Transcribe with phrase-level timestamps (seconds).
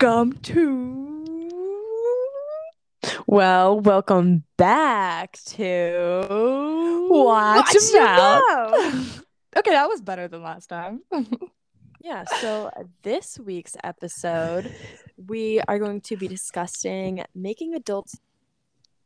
[0.00, 1.50] Welcome to.
[3.28, 7.06] Well, welcome back to.
[7.08, 9.22] Watch Watch Mouth.
[9.56, 11.02] okay, that was better than last time.
[12.02, 12.70] Yeah, so
[13.02, 14.70] this week's episode,
[15.16, 18.18] we are going to be discussing making adults.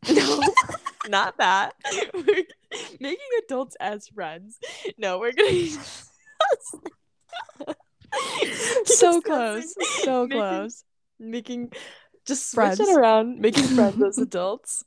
[0.11, 0.43] No,
[1.07, 1.75] not that.
[2.13, 2.43] We're
[3.01, 4.59] making adults as friends.
[4.97, 5.79] No, we're going to.
[8.85, 9.75] so close.
[10.03, 10.83] So close.
[11.19, 11.73] Making.
[12.27, 12.79] Just Friends.
[12.79, 14.85] it around, making friends as adults.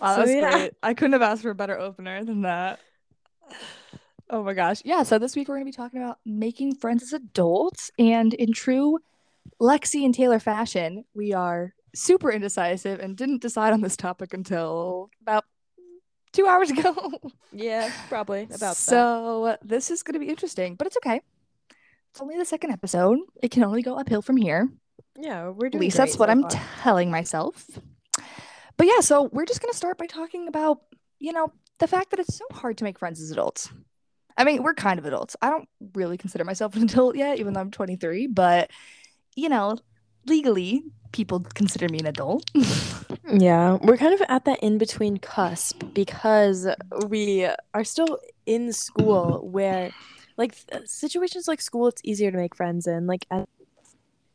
[0.00, 0.50] Wow, So, that's yeah.
[0.52, 0.72] great.
[0.82, 2.78] I couldn't have asked for a better opener than that.
[4.30, 4.82] Oh my gosh.
[4.84, 7.90] Yeah, so this week we're going to be talking about making friends as adults.
[7.98, 8.98] And in true
[9.60, 15.10] Lexi and Taylor fashion, we are super indecisive and didn't decide on this topic until
[15.22, 15.44] about
[16.32, 16.94] two hours ago.
[17.52, 18.76] Yeah, probably about that.
[18.76, 21.20] so this is going to be interesting, but it's okay.
[22.12, 23.18] It's only the second episode.
[23.42, 24.68] It can only go uphill from here.
[25.18, 25.74] Yeah, we're doing.
[25.74, 26.48] At least great that's what so I'm
[26.82, 27.68] telling myself.
[28.76, 30.80] But yeah, so we're just gonna start by talking about,
[31.18, 33.70] you know, the fact that it's so hard to make friends as adults.
[34.36, 35.36] I mean, we're kind of adults.
[35.42, 38.70] I don't really consider myself an adult yet, even though I'm 23, but
[39.36, 39.78] you know,
[40.26, 42.50] legally, people consider me an adult.
[43.30, 46.66] Yeah, we're kind of at that in between cusp because
[47.06, 49.90] we are still in school where,
[50.36, 53.06] like, situations like school, it's easier to make friends in.
[53.06, 53.46] Like, as-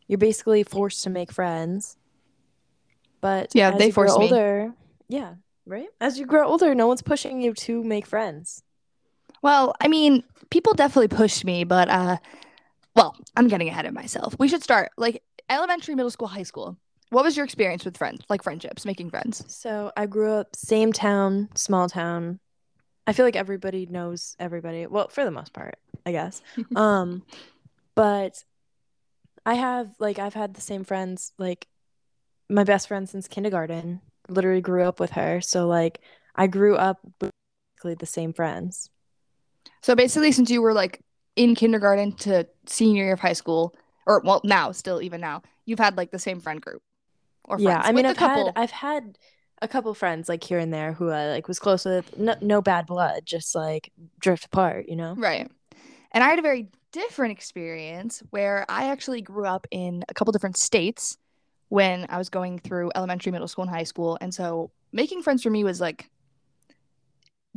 [0.07, 1.97] you're basically forced to make friends.
[3.21, 4.25] But Yeah, as they you grow forced me.
[4.25, 4.73] older,
[5.07, 5.87] yeah, right.
[5.99, 8.63] As you grow older, no one's pushing you to make friends.
[9.41, 12.17] well, I mean, people definitely pushed me, but uh
[12.95, 14.35] well, I'm getting ahead of myself.
[14.39, 16.77] We should start like elementary, middle school, high school.
[17.09, 19.43] What was your experience with friends, like friendships, making friends?
[19.47, 22.39] So I grew up same town, small town.
[23.05, 24.85] I feel like everybody knows everybody.
[24.87, 25.75] Well, for the most part,
[26.05, 26.41] I guess.
[26.75, 27.23] um,
[27.95, 28.43] but
[29.47, 31.67] I have like I've had the same friends like
[32.49, 34.01] my best friend since kindergarten.
[34.27, 35.39] Literally grew up with her.
[35.39, 36.01] So like
[36.35, 38.89] I grew up basically the same friends.
[39.81, 40.99] So basically, since you were like
[41.37, 43.73] in kindergarten to senior year of high school,
[44.05, 46.81] or well, now still even now, you've had like the same friend group.
[47.45, 48.47] Or yeah, friends I mean I've a couple.
[48.47, 49.17] had I've had
[49.61, 52.17] a couple friends like here and there who I like was close with.
[52.17, 55.15] No, no bad blood, just like drift apart, you know.
[55.17, 55.49] right,
[56.11, 60.31] and I had a very different experience where I actually grew up in a couple
[60.31, 61.17] different states
[61.69, 65.43] when I was going through elementary, middle school, and high school, and so making friends
[65.43, 66.09] for me was like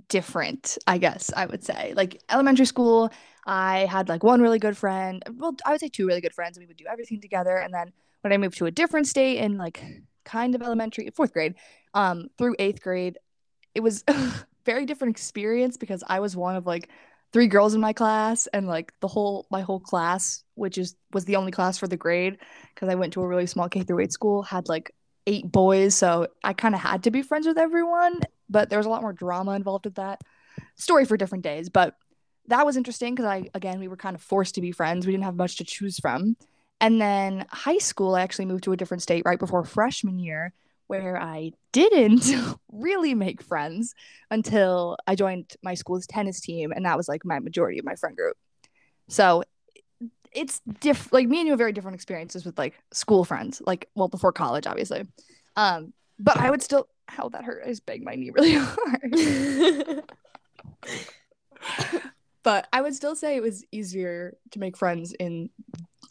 [0.08, 1.92] different, I guess I would say.
[1.94, 3.10] Like elementary school,
[3.46, 5.22] I had like one really good friend.
[5.36, 7.56] Well, I would say two really good friends, and we would do everything together.
[7.56, 9.82] And then when I moved to a different state in like
[10.24, 11.54] kind of elementary, fourth grade,
[11.94, 13.18] um, through eighth grade,
[13.74, 14.04] it was
[14.64, 16.90] very different experience because I was one of like
[17.32, 21.24] three girls in my class, and like the whole my whole class, which is was
[21.24, 22.38] the only class for the grade
[22.74, 24.94] because I went to a really small K through eight school, had like
[25.26, 28.20] eight boys, so I kind of had to be friends with everyone.
[28.48, 30.20] But there was a lot more drama involved with that.
[30.76, 31.94] Story for different days, but
[32.48, 35.06] that was interesting because I again we were kind of forced to be friends.
[35.06, 36.36] We didn't have much to choose from.
[36.80, 40.54] And then high school, I actually moved to a different state right before freshman year,
[40.90, 42.28] where I didn't
[42.72, 43.94] really make friends
[44.28, 47.94] until I joined my school's tennis team, and that was like my majority of my
[47.94, 48.36] friend group.
[49.06, 49.44] So
[50.32, 53.88] it's diff like me and you have very different experiences with like school friends, like
[53.94, 55.06] well before college, obviously.
[55.54, 57.62] Um, but I would still how that hurt.
[57.64, 60.02] I just banged my knee really hard.
[62.42, 65.50] but I would still say it was easier to make friends in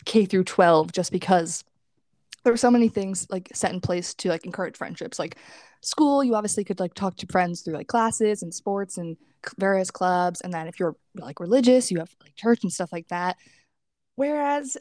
[0.06, 1.66] K through 12 just because
[2.44, 5.20] there were so many things like set in place to like encourage friendships.
[5.20, 5.38] Like
[5.82, 9.18] school, you obviously could like talk to friends through like classes and sports and
[9.58, 10.42] various clubs.
[10.42, 13.38] And then if you're like religious, you have like church and stuff like that.
[14.16, 14.78] Whereas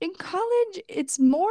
[0.00, 1.50] in college, it's more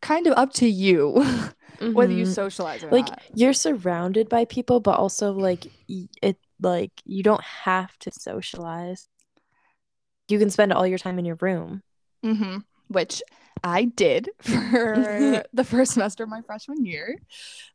[0.00, 1.12] kind of up to you
[1.94, 2.34] whether you Mhm.
[2.34, 3.22] socialize or like not.
[3.34, 9.08] you're surrounded by people but also like it like you don't have to socialize
[10.28, 11.82] you can spend all your time in your room
[12.22, 12.58] hmm
[12.88, 13.22] Which
[13.64, 17.18] I did for the first semester of my freshman year.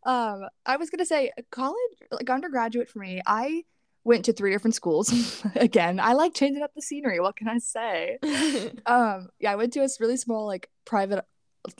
[0.06, 1.76] Um, I was gonna say college,
[2.12, 3.64] like undergraduate for me, I
[4.04, 5.44] went to three different schools.
[5.56, 7.20] Again, I like changing up the scenery.
[7.20, 8.20] What can I say?
[8.86, 11.26] Um, yeah, I went to a really small, like private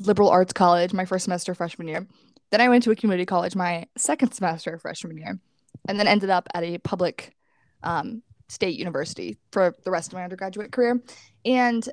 [0.02, 2.06] liberal arts college my first semester freshman year.
[2.52, 5.40] Then I went to a community college my second semester of freshman year,
[5.88, 7.36] and then ended up at a public
[7.84, 11.02] um, state university for the rest of my undergraduate career.
[11.46, 11.88] And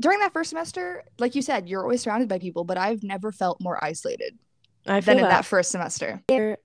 [0.00, 3.32] during that first semester, like you said, you're always surrounded by people, but I've never
[3.32, 4.38] felt more isolated
[4.86, 6.22] i than in that, that first semester.
[6.30, 6.58] Year-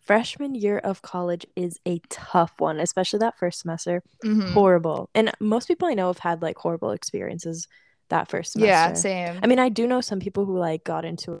[0.00, 4.52] freshman year of college is a tough one especially that first semester Mhm.
[4.52, 7.66] horrible and most people i know have had like horrible experiences
[8.10, 8.68] that first semester.
[8.70, 9.40] Yeah, same.
[9.42, 11.40] I mean, I do know some people who like got into it,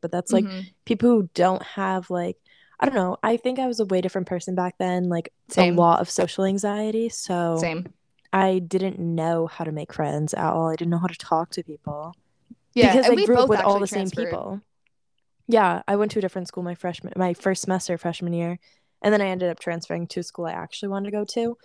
[0.00, 0.64] but that's like Mhm.
[0.86, 2.38] people who don't have like
[2.82, 3.18] I don't know.
[3.22, 5.76] I think I was a way different person back then, like Same.
[5.76, 7.10] a lot of social anxiety.
[7.10, 7.92] So Same.
[8.32, 10.68] I didn't know how to make friends at all.
[10.68, 12.14] I didn't know how to talk to people
[12.74, 14.30] Yeah, because I grew up with all the same transferred.
[14.30, 14.60] people.
[15.48, 18.58] Yeah, I went to a different school my freshman, my first semester freshman year,
[19.02, 21.56] and then I ended up transferring to a school I actually wanted to go to.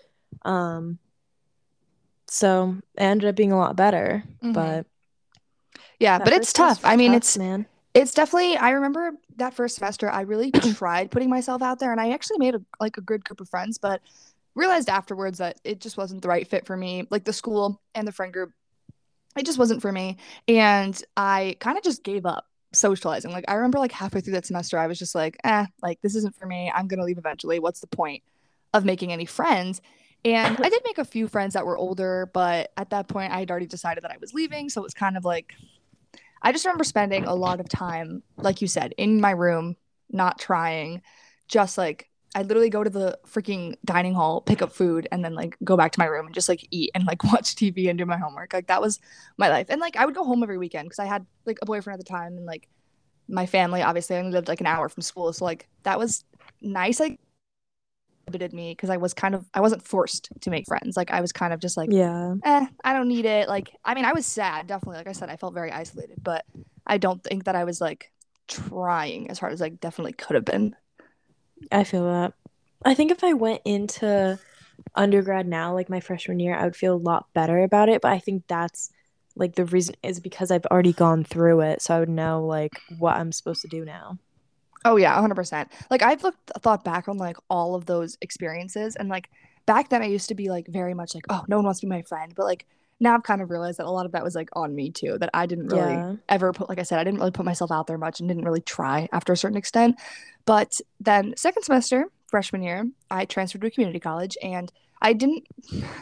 [0.43, 0.97] Um,
[2.27, 4.53] so it ended up being a lot better, Mhm.
[4.53, 4.85] but
[5.99, 6.81] Yeah, but it's tough.
[6.83, 7.65] I mean, tough, it's man.
[7.93, 12.01] it's definitely i remember that first semester i really tried putting myself out there and
[12.01, 14.01] i actually made a, like a good group of friends but
[14.55, 18.07] realized afterwards that it just wasn't the right fit for me like the school and
[18.07, 18.51] the friend group
[19.37, 20.17] it just wasn't for me.
[20.47, 23.31] And i kind of just gave up socializing.
[23.31, 26.15] Like i remember like halfway through that semester i was just like eh like this
[26.15, 26.71] isn't for me.
[26.73, 27.59] I'm gonna leave eventually.
[27.59, 28.23] What's the point
[28.73, 29.81] of making any friends?
[30.23, 33.39] And i did make a few friends that were older but at that point i
[33.39, 34.69] had already decided that i was leaving.
[34.69, 35.53] So it was kind of like
[36.41, 39.77] I just remember spending a lot of time, like you said, in my room,
[40.11, 41.01] not trying,
[41.47, 45.35] just like I literally go to the freaking dining hall, pick up food, and then
[45.35, 47.97] like go back to my room and just like eat and like watch TV and
[47.97, 48.53] do my homework.
[48.53, 48.99] Like that was
[49.37, 49.67] my life.
[49.69, 52.05] And like I would go home every weekend because I had like a boyfriend at
[52.05, 52.69] the time and like
[53.29, 55.33] my family obviously only lived like an hour from school.
[55.33, 56.25] So like that was
[56.61, 56.99] nice.
[56.99, 57.19] Like
[58.27, 60.97] limited me because I was kind of I wasn't forced to make friends.
[60.97, 62.35] Like I was kind of just like Yeah.
[62.43, 63.47] eh, I don't need it.
[63.47, 64.97] Like, I mean, I was sad, definitely.
[64.97, 66.45] Like I said, I felt very isolated, but
[66.85, 68.11] I don't think that I was like
[68.47, 70.75] trying as hard as I definitely could have been.
[71.71, 72.33] I feel that.
[72.83, 74.39] I think if I went into
[74.95, 78.01] undergrad now, like my freshman year, I would feel a lot better about it.
[78.01, 78.91] But I think that's
[79.35, 81.81] like the reason is because I've already gone through it.
[81.81, 84.19] So I would know like what I'm supposed to do now.
[84.83, 85.67] Oh yeah, 100%.
[85.89, 89.29] Like I've looked thought back on like all of those experiences and like
[89.65, 91.87] back then I used to be like very much like, oh, no one wants to
[91.87, 92.65] be my friend, but like
[92.99, 95.17] now I've kind of realized that a lot of that was like on me too,
[95.19, 96.15] that I didn't really Yeah.
[96.29, 98.45] ever put like I said, I didn't really put myself out there much and didn't
[98.45, 99.95] really try after a certain extent.
[100.45, 104.71] But then second semester, freshman year, I transferred to a community college and
[105.01, 105.45] I didn't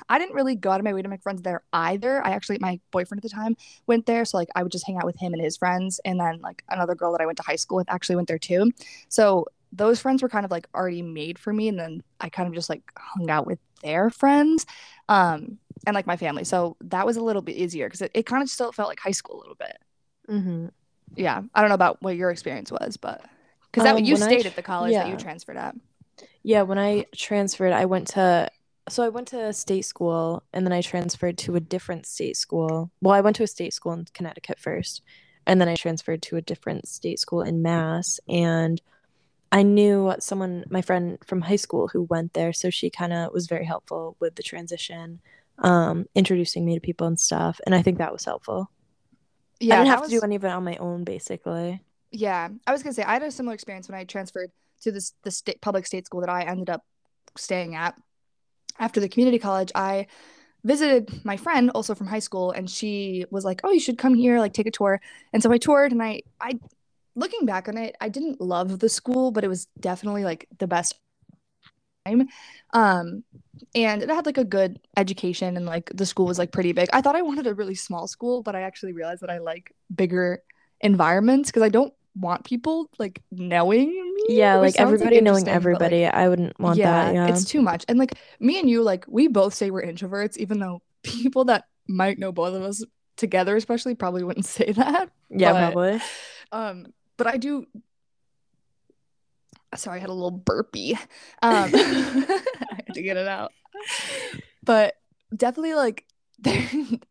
[0.07, 2.25] I didn't really go out of my way to make friends there either.
[2.25, 3.55] I actually my boyfriend at the time
[3.87, 6.19] went there, so like I would just hang out with him and his friends and
[6.19, 8.71] then like another girl that I went to high school with actually went there too.
[9.09, 12.47] So those friends were kind of like already made for me and then I kind
[12.47, 14.65] of just like hung out with their friends
[15.09, 16.43] um and like my family.
[16.43, 18.99] So that was a little bit easier because it, it kind of still felt like
[18.99, 19.77] high school a little bit.
[20.29, 20.67] Mm-hmm.
[21.15, 21.41] Yeah.
[21.53, 23.25] I don't know about what your experience was, but
[23.73, 25.75] because that Um, you when I stayed at the college that you transferred at.
[26.43, 28.49] Yeah, when I transferred, I went to
[28.89, 32.91] so I went to state school and then I transferred to a different state school.
[33.01, 35.01] Well, I went to a state school in Connecticut first,
[35.47, 38.19] and then I transferred to a different state school in Mass.
[38.27, 38.81] And
[39.51, 43.33] I knew someone, my friend from high school, who went there, so she kind of
[43.33, 45.21] was very helpful with the transition,
[45.59, 47.61] um, introducing me to people and stuff.
[47.65, 48.69] And I think that was helpful.
[49.59, 51.81] Yeah, I didn't that have to do any of it on my own, basically.
[52.13, 54.51] Yeah, I was gonna say I had a similar experience when I transferred
[54.83, 56.85] to this the state public state school that I ended up
[57.35, 57.95] staying at.
[58.79, 60.07] After the community college, I
[60.63, 64.13] visited my friend also from high school, and she was like, "Oh, you should come
[64.13, 65.01] here, like take a tour."
[65.33, 66.59] And so I toured, and I, I,
[67.15, 70.67] looking back on it, I didn't love the school, but it was definitely like the
[70.67, 70.99] best
[72.05, 72.27] time.
[72.73, 73.23] Um,
[73.75, 76.89] and it had like a good education, and like the school was like pretty big.
[76.93, 79.73] I thought I wanted a really small school, but I actually realized that I like
[79.95, 80.43] bigger
[80.81, 84.35] environments because I don't want people like knowing me.
[84.35, 86.05] Yeah, like everybody knowing interesting, but, like, everybody.
[86.05, 87.13] I wouldn't want yeah, that.
[87.13, 87.27] Yeah.
[87.27, 87.85] it's too much.
[87.87, 91.65] And like me and you, like we both say we're introverts, even though people that
[91.87, 92.83] might know both of us
[93.17, 95.09] together, especially, probably wouldn't say that.
[95.29, 96.01] yeah, but- probably.
[96.51, 97.65] Um, but I do.
[99.75, 100.93] Sorry, I had a little burpee.
[101.41, 103.51] Um, I had to get it out.
[104.63, 104.95] But
[105.35, 106.05] definitely, like,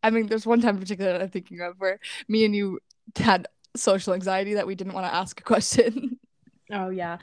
[0.02, 2.78] I mean, there's one time in particular that I'm thinking of where me and you
[3.16, 6.18] had social anxiety that we didn't want to ask a question.
[6.74, 7.18] Oh yeah.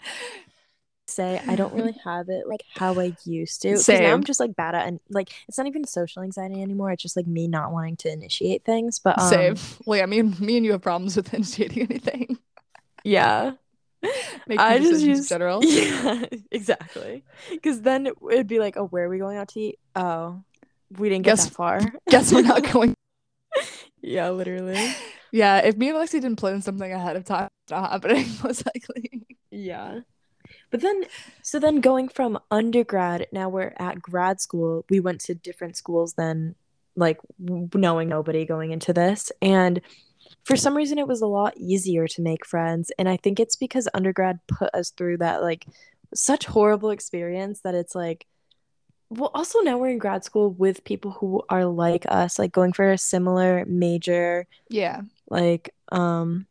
[1.08, 3.77] Say I don't really have it like how I used to.
[3.79, 4.03] Same.
[4.03, 6.91] now I'm just like bad at and like it's not even social anxiety anymore.
[6.91, 9.00] It's just like me not wanting to initiate things.
[9.00, 9.56] But um, Same.
[9.88, 12.38] Well, yeah, me and me and you have problems with initiating anything.
[13.03, 13.53] Yeah.
[14.46, 15.62] Making I just use general.
[15.65, 17.24] Yeah, exactly.
[17.50, 19.79] Because then it would be like, oh, where are we going out to eat?
[19.96, 20.44] Oh,
[20.96, 21.82] we didn't get Guess- that far.
[22.10, 22.94] Guess we're not going.
[24.03, 24.94] yeah, literally.
[25.31, 28.65] Yeah, if me and Alexi didn't plan something ahead of time, it's not happening most
[28.65, 29.38] likely.
[29.51, 30.01] Yeah.
[30.71, 31.03] But then,
[31.41, 34.86] so then going from undergrad, now we're at grad school.
[34.89, 36.55] We went to different schools than
[36.95, 39.31] like knowing nobody going into this.
[39.41, 39.81] And
[40.43, 42.91] for some reason, it was a lot easier to make friends.
[42.98, 45.65] And I think it's because undergrad put us through that like
[46.13, 48.25] such horrible experience that it's like,
[49.09, 52.74] well, also now we're in grad school with people who are like us, like going
[52.74, 54.45] for a similar major.
[54.69, 55.01] Yeah.
[55.29, 56.48] Like, um,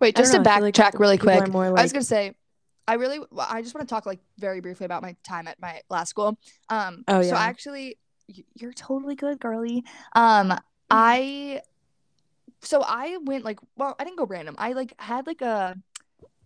[0.00, 1.48] wait, just to backtrack like really quick.
[1.48, 1.54] Like...
[1.54, 2.34] I was gonna say,
[2.86, 5.82] I really, I just want to talk like very briefly about my time at my
[5.90, 6.38] last school.
[6.68, 7.30] Um, oh yeah.
[7.30, 7.98] So I actually,
[8.54, 9.84] you're totally good, girly.
[10.14, 10.58] Um,
[10.90, 11.60] I,
[12.62, 14.54] so I went like, well, I didn't go random.
[14.58, 15.76] I like had like a,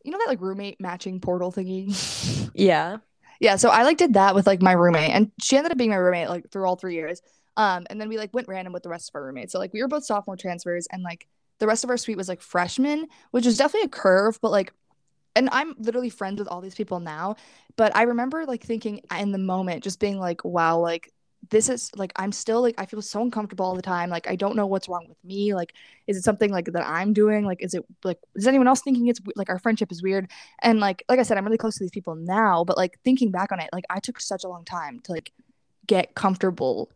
[0.05, 2.50] you know that like roommate matching portal thingy.
[2.55, 2.99] Yeah.
[3.41, 5.91] Yeah, so I like did that with like my roommate, and she ended up being
[5.91, 7.23] my roommate like through all three years.
[7.57, 9.53] Um, and then we like went random with the rest of our roommates.
[9.53, 11.27] So like we were both sophomore transfers, and like
[11.59, 14.73] the rest of our suite was like freshmen, which was definitely a curve, but like
[15.35, 17.37] and I'm literally friends with all these people now.
[17.77, 21.11] But I remember like thinking in the moment, just being like, wow, like
[21.51, 24.11] this is like I'm still like I feel so uncomfortable all the time.
[24.11, 25.55] Like I don't know what's wrong with me.
[25.55, 25.73] Like
[26.07, 27.45] is it something like that I'm doing?
[27.45, 30.31] Like is it like is anyone else thinking it's like our friendship is weird?
[30.63, 33.31] And like like I said, I'm really close to these people now, but like thinking
[33.31, 35.33] back on it, like I took such a long time to like
[35.87, 36.91] get comfortable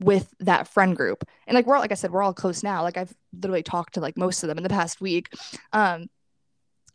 [0.00, 1.24] with that friend group.
[1.46, 2.82] And like we're all, like I said, we're all close now.
[2.82, 5.32] Like I've literally talked to like most of them in the past week.
[5.72, 6.08] Um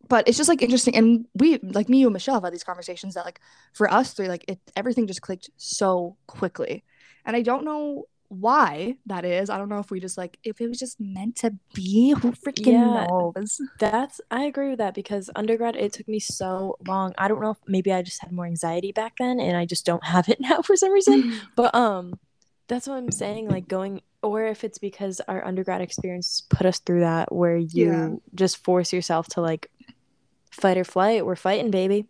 [0.07, 0.95] but it's just like interesting.
[0.95, 3.39] And we like me you and michelle have had these conversations that like
[3.73, 6.83] for us three like it everything just clicked so quickly.
[7.25, 9.49] And i don't know why that is.
[9.49, 12.11] I don't know if we just like if it was just meant to be.
[12.11, 13.59] Who freaking yeah, knows?
[13.79, 17.13] that's i agree with that because undergrad it took me so long.
[17.17, 19.85] I don't know if maybe i just had more anxiety back then and i just
[19.85, 21.39] don't have it now for some reason.
[21.55, 22.19] But um
[22.69, 26.79] that's what i'm saying like going or if it's because our undergrad experience put us
[26.79, 28.09] through that where you yeah.
[28.35, 29.69] just force yourself to like
[30.51, 31.25] fight or flight.
[31.25, 32.07] We're fighting, baby.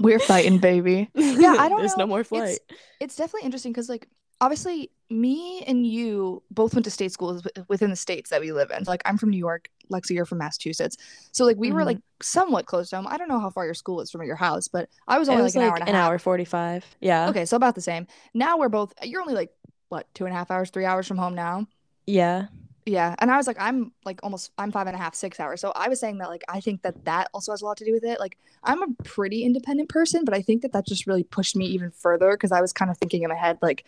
[0.00, 1.08] We're fighting, baby.
[1.14, 2.04] Yeah, I don't There's know.
[2.04, 2.58] no more flight.
[2.68, 4.08] It's, it's definitely interesting because, like,
[4.44, 8.70] obviously, me and you both went to state schools within the states that we live
[8.70, 8.84] in.
[8.84, 10.96] Like, I'm from New York, Lexi, you're from Massachusetts.
[11.32, 11.76] So, like, we mm-hmm.
[11.76, 13.06] were like somewhat close to home.
[13.08, 15.42] I don't know how far your school is from your house, but I was only
[15.42, 16.84] was, like an like, hour and a an hour 45.
[17.00, 17.30] Yeah.
[17.30, 18.06] Okay, so about the same.
[18.34, 19.50] Now we're both, you're only like,
[19.88, 21.66] what, two and a half hours, three hours from home now?
[22.06, 22.46] Yeah.
[22.86, 25.60] Yeah, and I was like, I'm like almost, I'm five and a half, six hours.
[25.60, 27.84] So I was saying that like I think that that also has a lot to
[27.84, 28.20] do with it.
[28.20, 31.64] Like I'm a pretty independent person, but I think that that just really pushed me
[31.66, 33.86] even further because I was kind of thinking in my head like,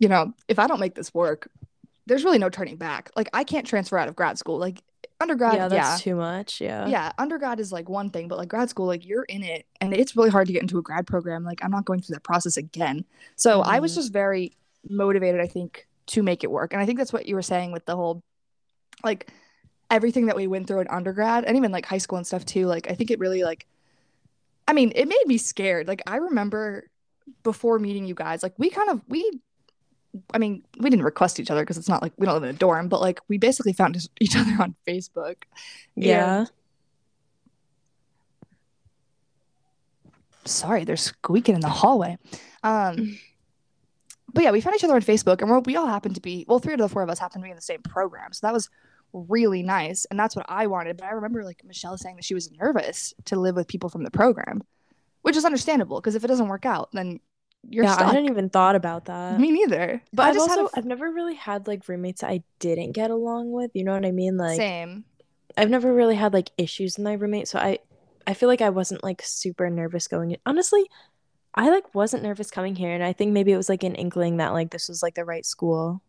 [0.00, 1.48] you know, if I don't make this work,
[2.06, 3.10] there's really no turning back.
[3.14, 4.58] Like I can't transfer out of grad school.
[4.58, 4.82] Like
[5.20, 6.12] undergrad, yeah, that's yeah.
[6.12, 6.60] too much.
[6.60, 9.66] Yeah, yeah, undergrad is like one thing, but like grad school, like you're in it,
[9.80, 11.44] and it's really hard to get into a grad program.
[11.44, 13.04] Like I'm not going through that process again.
[13.36, 13.70] So mm-hmm.
[13.70, 14.00] I was mm-hmm.
[14.00, 14.56] just very
[14.88, 15.40] motivated.
[15.40, 17.84] I think to make it work, and I think that's what you were saying with
[17.84, 18.24] the whole
[19.04, 19.30] like
[19.90, 22.66] everything that we went through in undergrad and even like high school and stuff too
[22.66, 23.66] like i think it really like
[24.68, 26.88] i mean it made me scared like i remember
[27.42, 29.40] before meeting you guys like we kind of we
[30.34, 32.50] i mean we didn't request each other because it's not like we don't live in
[32.50, 35.36] a dorm but like we basically found each other on facebook.
[35.94, 36.46] Yeah.
[40.44, 42.18] Sorry they're squeaking in the hallway.
[42.62, 43.18] Um
[44.32, 46.58] but yeah we found each other on facebook and we all happened to be well
[46.58, 48.46] three out of the four of us happened to be in the same program so
[48.46, 48.68] that was
[49.12, 52.34] really nice and that's what i wanted but i remember like michelle saying that she
[52.34, 54.62] was nervous to live with people from the program
[55.22, 57.18] which is understandable because if it doesn't work out then
[57.68, 58.08] you're yeah, stuck.
[58.08, 59.38] I hadn't even thought about that.
[59.38, 60.02] Me neither.
[60.12, 60.70] But I've I just also a...
[60.78, 63.70] I've never really had like roommates I didn't get along with.
[63.74, 64.36] You know what I mean?
[64.36, 65.04] Like same.
[65.56, 67.78] I've never really had like issues with my roommate, so I
[68.26, 70.38] I feel like I wasn't like super nervous going in.
[70.46, 70.84] Honestly,
[71.54, 74.38] I like wasn't nervous coming here, and I think maybe it was like an inkling
[74.38, 76.00] that like this was like the right school,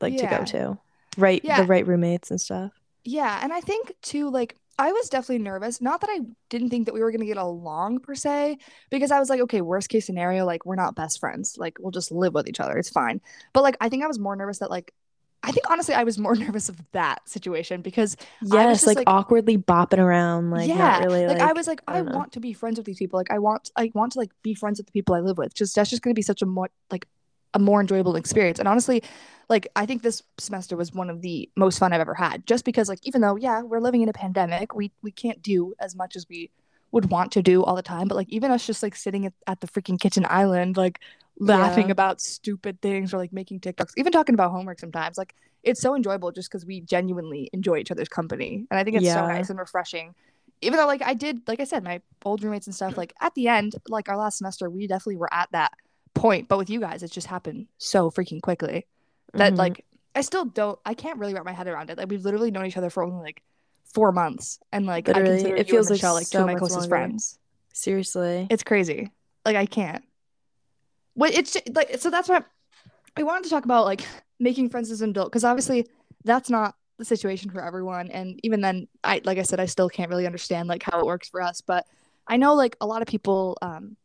[0.00, 0.30] like yeah.
[0.30, 0.78] to go to
[1.16, 1.60] right yeah.
[1.60, 2.72] the right roommates and stuff.
[3.04, 5.80] Yeah, and I think too like I was definitely nervous.
[5.80, 8.58] Not that I didn't think that we were going to get along per se,
[8.90, 11.56] because I was like, okay, worst case scenario, like we're not best friends.
[11.58, 12.76] Like we'll just live with each other.
[12.76, 13.20] It's fine.
[13.52, 14.92] But like I think I was more nervous that like
[15.44, 19.08] I think honestly I was more nervous of that situation because yes, just, like, like,
[19.08, 22.40] awkwardly bopping around, like yeah, really, like, like, I was like I, I want to
[22.40, 23.18] be friends with these people.
[23.18, 25.54] Like I want I want to like be friends with the people I live with.
[25.54, 27.06] Just that's just going to be such a more like
[27.54, 28.58] a more enjoyable experience.
[28.58, 29.02] And honestly,
[29.48, 32.46] like I think this semester was one of the most fun I've ever had.
[32.46, 35.74] Just because like even though yeah, we're living in a pandemic, we we can't do
[35.78, 36.50] as much as we
[36.92, 38.08] would want to do all the time.
[38.08, 41.00] But like even us just like sitting at, at the freaking kitchen island, like
[41.38, 41.92] laughing yeah.
[41.92, 45.94] about stupid things or like making TikToks, even talking about homework sometimes, like it's so
[45.94, 48.66] enjoyable just because we genuinely enjoy each other's company.
[48.70, 49.14] And I think it's yeah.
[49.14, 50.14] so nice and refreshing.
[50.60, 53.34] Even though like I did, like I said, my old roommates and stuff, like at
[53.34, 55.72] the end, like our last semester, we definitely were at that
[56.14, 56.48] point.
[56.48, 58.86] But with you guys, it just happened so freaking quickly
[59.34, 59.58] that mm-hmm.
[59.58, 61.98] like I still don't I can't really wrap my head around it.
[61.98, 63.42] Like we've literally known each other for only like
[63.92, 64.58] four months.
[64.72, 66.80] And like literally, I consider it feels like, Michelle, like so two of my closest
[66.80, 66.88] longer.
[66.88, 67.38] friends.
[67.72, 68.46] Seriously.
[68.50, 69.10] It's crazy.
[69.44, 70.04] Like I can't.
[71.14, 72.46] What it's just, like so that's what
[73.16, 74.04] I wanted to talk about like
[74.38, 75.86] making friends as an adult because obviously
[76.24, 79.88] that's not the situation for everyone and even then I like I said I still
[79.88, 81.86] can't really understand like how it works for us but
[82.26, 83.96] I know like a lot of people um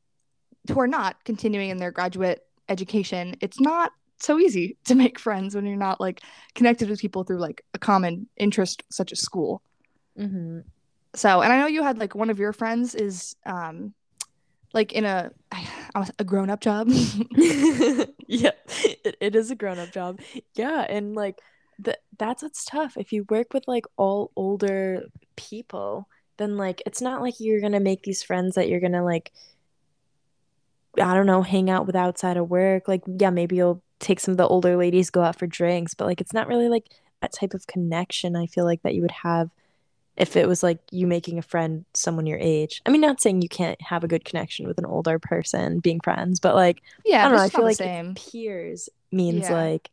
[0.68, 5.56] who are not continuing in their graduate education, it's not so easy to make friends
[5.56, 6.22] when you're not like
[6.56, 9.62] connected with people through like a common interest such as school.
[10.18, 10.60] Mm-hmm.
[11.16, 13.94] So, and I know you had like one of your friends is um
[14.74, 15.32] like in a
[16.20, 16.88] a grown up job.
[18.28, 20.20] yeah, it, it is a grown up job.
[20.56, 21.40] Yeah, and like
[21.80, 22.98] the, that's what's tough.
[22.98, 25.04] If you work with like all older
[25.36, 29.32] people, then like it's not like you're gonna make these friends that you're gonna like
[31.00, 32.88] I don't know, hang out with outside of work.
[32.88, 36.06] Like, yeah, maybe you'll take some of the older ladies, go out for drinks, but
[36.06, 36.86] like it's not really like
[37.22, 39.50] that type of connection I feel like that you would have
[40.16, 42.82] if it was like you making a friend someone your age.
[42.86, 46.00] I mean, not saying you can't have a good connection with an older person being
[46.02, 47.44] friends, but like yeah, I don't know.
[47.44, 48.16] I feel like same.
[48.16, 49.56] peers means Yeah.
[49.56, 49.90] like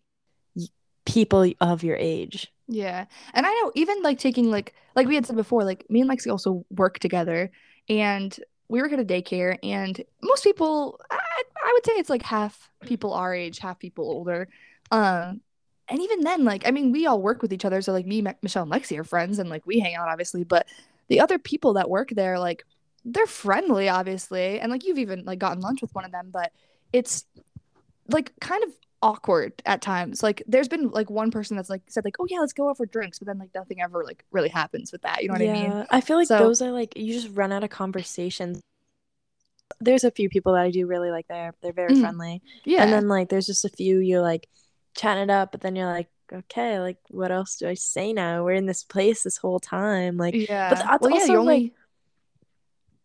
[1.04, 2.52] people of your age.
[2.68, 3.06] Yeah.
[3.32, 6.10] And I know even like taking like like we had said before, like me and
[6.10, 7.50] Lexi also work together
[7.88, 8.36] and
[8.68, 12.70] we work at a daycare and most people I, I would say it's like half
[12.82, 14.48] people our age, half people older.
[14.90, 15.40] Um
[15.88, 17.80] and even then like I mean we all work with each other.
[17.82, 20.66] So like me, Michelle and Lexi are friends and like we hang out obviously, but
[21.08, 22.64] the other people that work there like
[23.04, 24.60] they're friendly obviously.
[24.60, 26.52] And like you've even like gotten lunch with one of them, but
[26.92, 27.24] it's
[28.08, 28.70] like kind of
[29.06, 30.22] awkward at times.
[30.22, 32.76] Like there's been like one person that's like said like, "Oh yeah, let's go out
[32.76, 35.22] for drinks," but then like nothing ever like really happens with that.
[35.22, 35.70] You know what I mean?
[35.70, 38.60] Yeah, I feel like So- those are like you just run out of conversations.
[39.80, 41.52] There's a few people that I do really like there.
[41.62, 42.00] They're very Mhm.
[42.00, 42.42] friendly.
[42.64, 42.82] Yeah.
[42.82, 44.48] And then like there's just a few you're like
[44.94, 48.44] chatting it up, but then you're like, okay, like what else do I say now?
[48.44, 50.16] We're in this place this whole time.
[50.16, 50.70] Like yeah.
[50.70, 51.74] But that's well, yeah, also, you only.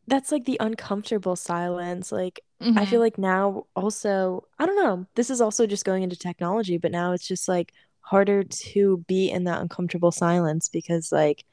[0.07, 2.11] That's like the uncomfortable silence.
[2.11, 2.87] Like I Mhm.
[2.87, 6.91] feel like now also, I don't know, this is also just going into technology, but
[6.91, 11.43] now it's just like harder to be in that uncomfortable silence because like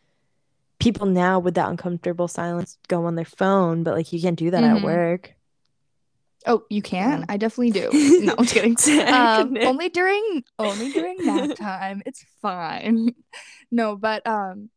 [0.81, 4.51] people now with that uncomfortable silence go on their phone, but like you can't do
[4.51, 4.77] that Mhm.
[4.77, 5.35] at work.
[6.46, 7.20] Oh, you can?
[7.20, 7.25] Yeah.
[7.29, 7.90] I definitely do.
[8.25, 8.77] No, I'm just kidding.
[9.12, 12.03] Um, only during only during nap time.
[12.07, 13.14] It's fine.
[13.70, 14.70] No, but um,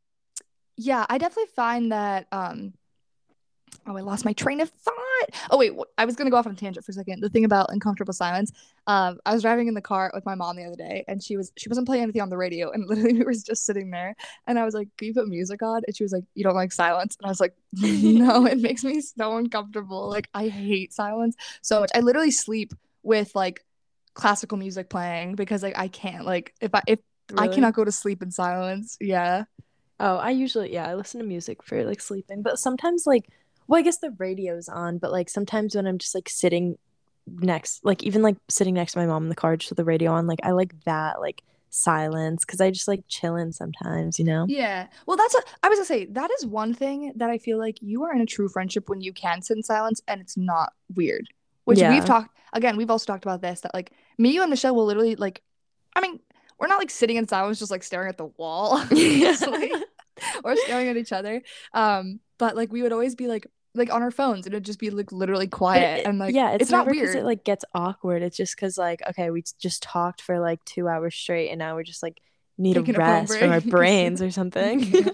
[0.78, 2.74] yeah, I definitely find that um.
[3.88, 4.96] Oh, I lost my train of thought.
[5.50, 7.22] Oh wait, I was gonna go off on a tangent for a second.
[7.22, 8.52] The thing about uncomfortable silence.
[8.88, 11.38] Um, I was driving in the car with my mom the other day, and she
[11.38, 14.16] was she wasn't playing anything on the radio, and literally we were just sitting there,
[14.48, 16.56] and I was like, "Can you put music on?" And she was like, "You don't
[16.56, 20.10] like silence?" And I was like, "No, it makes me so uncomfortable.
[20.10, 21.92] Like I hate silence so much.
[21.96, 23.64] I literally sleep with like
[24.14, 27.00] classical music playing because like I can't like if I if
[27.38, 28.98] I cannot go to sleep in silence.
[29.00, 29.46] Yeah.
[30.00, 33.30] Oh, I usually, yeah, I listen to music for like sleeping, but sometimes like,
[33.72, 36.78] well, I guess the radio's on, but like sometimes when I'm just like sitting
[37.26, 39.86] next, like even like sitting next to my mom in the car just with the
[39.86, 44.26] radio on, like I like that like silence because I just like chilling sometimes, you
[44.26, 44.46] know?
[44.50, 44.88] Yeah.
[45.08, 47.78] Well, that's a, I was gonna say that is one thing that I feel like
[47.82, 50.74] you are in a true friendship when you can sit in silence and it's not
[50.94, 51.30] weird.
[51.64, 51.92] Which Yeah.
[51.92, 54.86] we've talked again, we've also talked about this that like me, you, and Michelle will
[54.86, 55.42] literally like
[55.96, 56.20] I mean,
[56.60, 59.72] we're not like sitting in silence just like staring at the wall, obviously,
[60.44, 61.42] or staring at each other.
[61.74, 64.80] Um, but like we would always be like like on our phones and it'd just
[64.80, 67.16] be like literally quiet it- and like yeah, it's, it's, not weird.
[67.16, 68.22] it like gets awkward.
[68.22, 71.76] It's just because like, okay, we just talked for like two hours straight and now
[71.76, 72.20] we're just like
[72.58, 74.82] need Taking a a rest from our brains or something.
[74.82, 75.10] Yeah.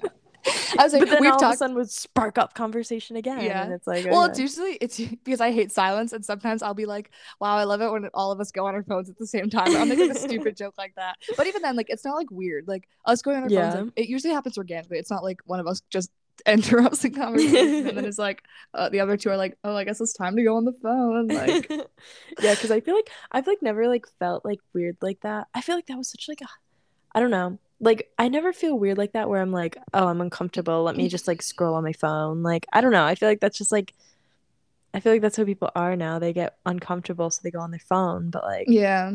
[0.80, 3.16] I was like, But then we've all of a talked sudden would spark up conversation
[3.18, 3.42] again.
[3.44, 3.64] Yeah.
[3.64, 6.86] And it's like, Well, it's usually it's because I hate silence, and sometimes I'll be
[6.86, 9.28] like, "Wow, I love it when all of us go on our phones at the
[9.28, 11.18] same time." I'll make like a stupid joke like that.
[11.36, 12.68] But even then, like, it's not like weird.
[12.68, 13.72] Like us going on our Yeah.
[13.72, 14.98] phones, like, it usually happens organically.
[15.00, 16.12] It's not like one of us just
[16.46, 19.84] interrupts the conversation and then it's like uh, the other two are like, "Oh, I
[19.84, 21.70] guess it's time to go on the phone." Like,
[22.42, 25.48] yeah, because I feel like I've like never like felt like weird like that.
[25.54, 26.48] I feel like that was such like a,
[27.14, 27.60] I don't know.
[27.80, 30.84] Like I never feel weird like that where I'm like, oh, I'm uncomfortable.
[30.84, 32.44] Let me just like scroll on my phone.
[32.44, 33.06] Like I don't know.
[33.06, 33.94] I feel like that's just like,
[34.94, 36.20] I feel like that's how people are now.
[36.20, 38.30] They get uncomfortable, so they go on their phone.
[38.32, 39.14] But like, yeah.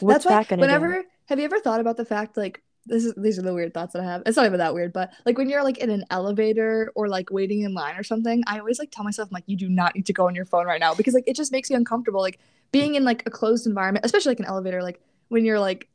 [0.00, 0.80] what's That's why that gonna do?
[0.80, 3.72] whenever have you ever thought about the fact like this is these are the weird
[3.72, 4.22] thoughts that I have.
[4.26, 7.30] It's not even that weird, but like when you're like in an elevator or like
[7.30, 9.94] waiting in line or something, I always like tell myself I'm like you do not
[9.94, 12.20] need to go on your phone right now because like it just makes me uncomfortable.
[12.20, 12.38] Like
[12.72, 15.88] being in like a closed environment, especially like an elevator, like when you're like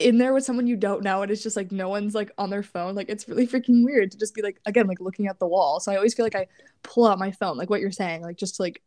[0.00, 2.50] in there with someone you don't know and it's just like no one's like on
[2.50, 5.38] their phone like it's really freaking weird to just be like again like looking at
[5.38, 6.46] the wall so i always feel like i
[6.82, 8.82] pull out my phone like what you're saying like just to like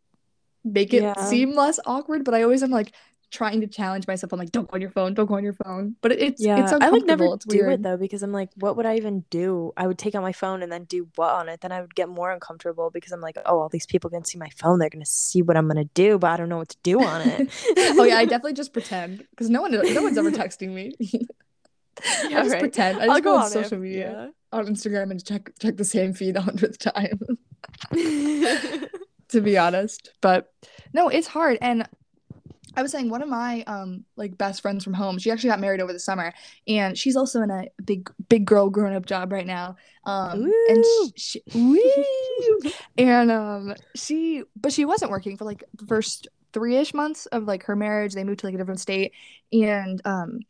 [0.65, 1.13] make it Yeah.
[1.29, 2.91] seem less awkward but i always am like
[3.31, 5.53] trying to challenge myself i'm like don't go on your phone don't go on your
[5.53, 8.31] phone but it, it's Yeah, it's I like never it's do it though because I'm
[8.31, 9.73] like, what would I even do?
[9.75, 11.61] I would take out my phone and then do what on it?
[11.61, 14.37] Then I would get more uncomfortable because I'm like, oh, all these people can see
[14.37, 14.79] my phone.
[14.79, 17.21] They're gonna see what I'm gonna do, but I don't know what to do on
[17.21, 17.49] it.
[17.99, 20.93] oh yeah i definitely just pretend because no one no one's ever texting me
[21.99, 22.59] i Yeah, just right.
[22.59, 25.85] pretend i I'll just go, on, it, social media on instagram and check check the
[25.85, 27.19] same feed a hundredth time
[29.29, 30.11] to be honest.
[30.21, 30.51] But
[30.93, 31.57] no, it's hard.
[31.61, 31.87] And
[32.77, 35.59] I was saying one of my um like best friends from home, she actually got
[35.59, 36.31] married over the summer
[36.67, 39.75] and she's also in a big big girl grown up job right now.
[40.05, 40.85] Um and
[41.17, 47.25] she, she and um she but she wasn't working for like the first three-ish months
[47.25, 48.13] of like her marriage.
[48.13, 49.11] They moved to like a different state
[49.51, 50.41] and um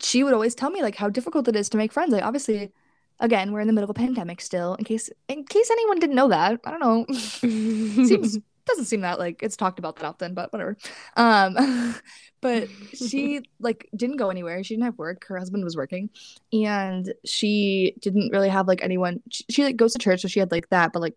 [0.00, 2.12] she would always tell me like how difficult it is to make friends.
[2.12, 2.72] Like obviously
[3.20, 4.74] again, we're in the middle of a pandemic still.
[4.76, 6.60] In case in case anyone didn't know that.
[6.64, 7.04] I don't know.
[7.14, 10.76] Seems doesn't seem that like it's talked about that often, but whatever.
[11.16, 11.94] Um,
[12.40, 14.62] but she like didn't go anywhere.
[14.62, 15.26] She didn't have work.
[15.26, 16.10] Her husband was working,
[16.52, 19.22] and she didn't really have like anyone.
[19.30, 21.14] She, she like goes to church, so she had like that, but like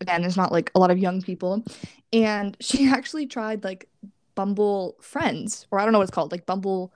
[0.00, 1.64] again, there's not like a lot of young people,
[2.12, 3.88] and she actually tried like
[4.34, 6.92] Bumble Friends, or I don't know what it's called, like Bumble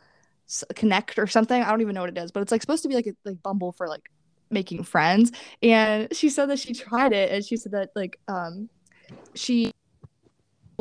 [0.74, 1.62] Connect or something.
[1.62, 3.14] I don't even know what it is, but it's like supposed to be like a,
[3.24, 4.08] like Bumble for like
[4.50, 5.32] making friends.
[5.62, 8.68] And she said that she tried it, and she said that like um
[9.34, 9.72] she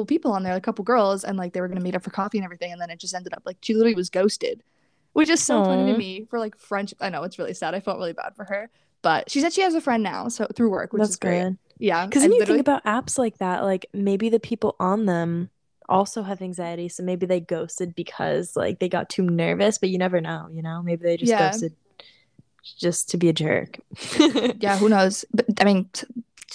[0.08, 2.38] people on there, a couple girls, and like they were gonna meet up for coffee
[2.38, 4.64] and everything, and then it just ended up like she literally was ghosted,
[5.14, 5.68] which is so Aww.
[5.68, 6.98] funny to me for like friendship.
[7.02, 7.76] I know it's really sad.
[7.76, 8.70] I felt really bad for her,
[9.02, 11.44] but she said she has a friend now, so through work, which That's is great.
[11.44, 11.58] Good.
[11.78, 15.50] Yeah, because then you think about apps like that, like maybe the people on them
[15.92, 19.98] also have anxiety, so maybe they ghosted because like they got too nervous, but you
[19.98, 20.82] never know, you know?
[20.82, 21.52] Maybe they just yeah.
[21.52, 21.76] ghosted
[22.80, 23.80] just to be a jerk.
[24.60, 25.26] yeah, who knows?
[25.34, 26.08] But I mean, t-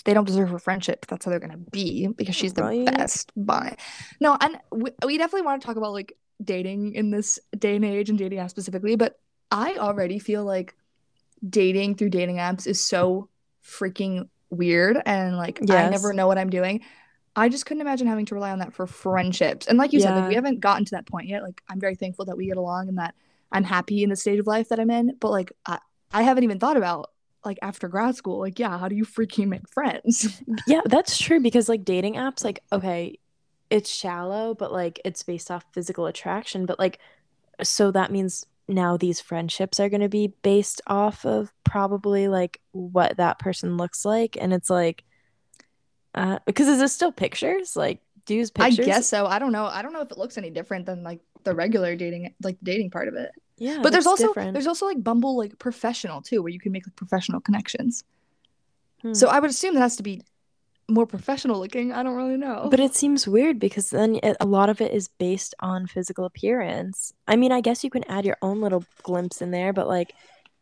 [0.04, 1.06] they don't deserve her friendship.
[1.06, 2.86] That's how they're gonna be because she's the right.
[2.86, 3.32] best.
[3.36, 3.76] Bye.
[4.20, 7.84] No, and we, we definitely want to talk about like dating in this day and
[7.84, 8.96] age and dating apps specifically.
[8.96, 9.18] But
[9.50, 10.74] I already feel like
[11.48, 13.28] dating through dating apps is so
[13.64, 15.86] freaking weird and like yes.
[15.86, 16.82] I never know what I'm doing.
[17.34, 19.66] I just couldn't imagine having to rely on that for friendships.
[19.66, 20.06] And like you yeah.
[20.06, 21.42] said, like we haven't gotten to that point yet.
[21.42, 23.14] Like I'm very thankful that we get along and that
[23.52, 25.16] I'm happy in the stage of life that I'm in.
[25.20, 25.78] But like I,
[26.12, 27.10] I haven't even thought about
[27.46, 30.42] like after grad school like yeah how do you freaking make friends?
[30.66, 33.18] Yeah that's true because like dating apps like okay
[33.70, 36.98] it's shallow but like it's based off physical attraction but like
[37.62, 42.60] so that means now these friendships are going to be based off of probably like
[42.72, 45.04] what that person looks like and it's like
[46.14, 47.76] uh because is this still pictures?
[47.76, 48.80] Like do you use pictures?
[48.80, 49.26] i guess so.
[49.26, 49.66] I don't know.
[49.66, 52.64] I don't know if it looks any different than like the regular dating like the
[52.64, 54.52] dating part of it yeah, but there's also different.
[54.52, 58.04] there's also like Bumble like professional too, where you can make like professional connections.
[59.02, 59.14] Hmm.
[59.14, 60.22] So I would assume that has to be
[60.88, 61.92] more professional looking.
[61.92, 62.68] I don't really know.
[62.70, 66.24] But it seems weird because then it, a lot of it is based on physical
[66.24, 67.12] appearance.
[67.26, 70.14] I mean, I guess you can add your own little glimpse in there, but like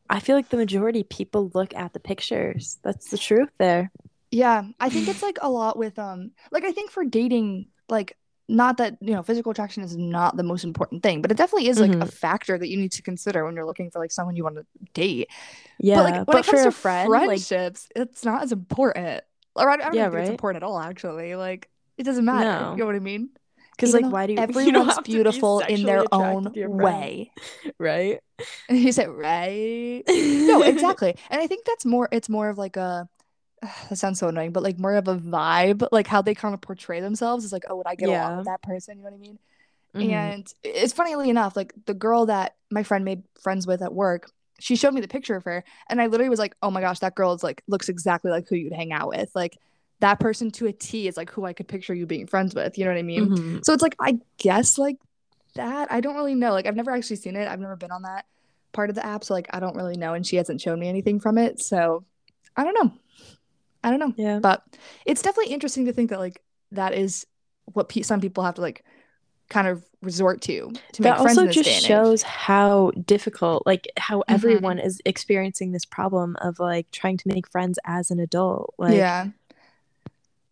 [0.08, 2.78] I feel like the majority people look at the pictures.
[2.82, 3.90] That's the truth there.
[4.30, 8.16] Yeah, I think it's like a lot with um like I think for dating like
[8.48, 11.68] not that you know physical attraction is not the most important thing but it definitely
[11.68, 12.02] is like mm-hmm.
[12.02, 14.56] a factor that you need to consider when you're looking for like someone you want
[14.56, 15.30] to date.
[15.78, 18.08] Yeah but like when but it comes to friend, friendships like...
[18.08, 19.22] it's not as important.
[19.56, 20.20] Or i, I don't yeah, think right?
[20.22, 21.36] it's important at all actually.
[21.36, 22.64] Like it doesn't matter.
[22.64, 22.72] No.
[22.72, 23.30] you know what i mean?
[23.76, 27.30] Because like why do you everyone's you beautiful be in their own way.
[27.78, 28.20] Right?
[28.68, 30.02] You said right?
[30.08, 31.16] No exactly.
[31.30, 33.08] And i think that's more it's more of like a
[33.88, 36.60] that sounds so annoying, but like more of a vibe, like how they kind of
[36.60, 38.26] portray themselves is like, oh, would I get yeah.
[38.26, 38.98] along with that person?
[38.98, 39.38] You know what I mean?
[39.94, 40.10] Mm-hmm.
[40.10, 44.30] And it's funnily enough, like the girl that my friend made friends with at work,
[44.58, 47.00] she showed me the picture of her, and I literally was like, oh my gosh,
[47.00, 49.58] that girl is like looks exactly like who you'd hang out with, like
[50.00, 52.76] that person to a T is like who I could picture you being friends with.
[52.76, 53.28] You know what I mean?
[53.28, 53.58] Mm-hmm.
[53.62, 54.96] So it's like I guess like
[55.54, 55.90] that.
[55.92, 56.52] I don't really know.
[56.52, 57.48] Like I've never actually seen it.
[57.48, 58.26] I've never been on that
[58.72, 60.88] part of the app, so like I don't really know, and she hasn't shown me
[60.88, 61.60] anything from it.
[61.60, 62.04] So
[62.56, 62.92] I don't know.
[63.84, 64.14] I don't know.
[64.16, 64.38] Yeah.
[64.40, 64.64] But
[65.04, 66.42] it's definitely interesting to think that like
[66.72, 67.26] that is
[67.66, 68.84] what pe- some people have to like
[69.50, 71.38] kind of resort to to that make friends.
[71.38, 74.34] also just shows how difficult, like how mm-hmm.
[74.34, 78.74] everyone is experiencing this problem of like trying to make friends as an adult.
[78.78, 79.28] Like, yeah.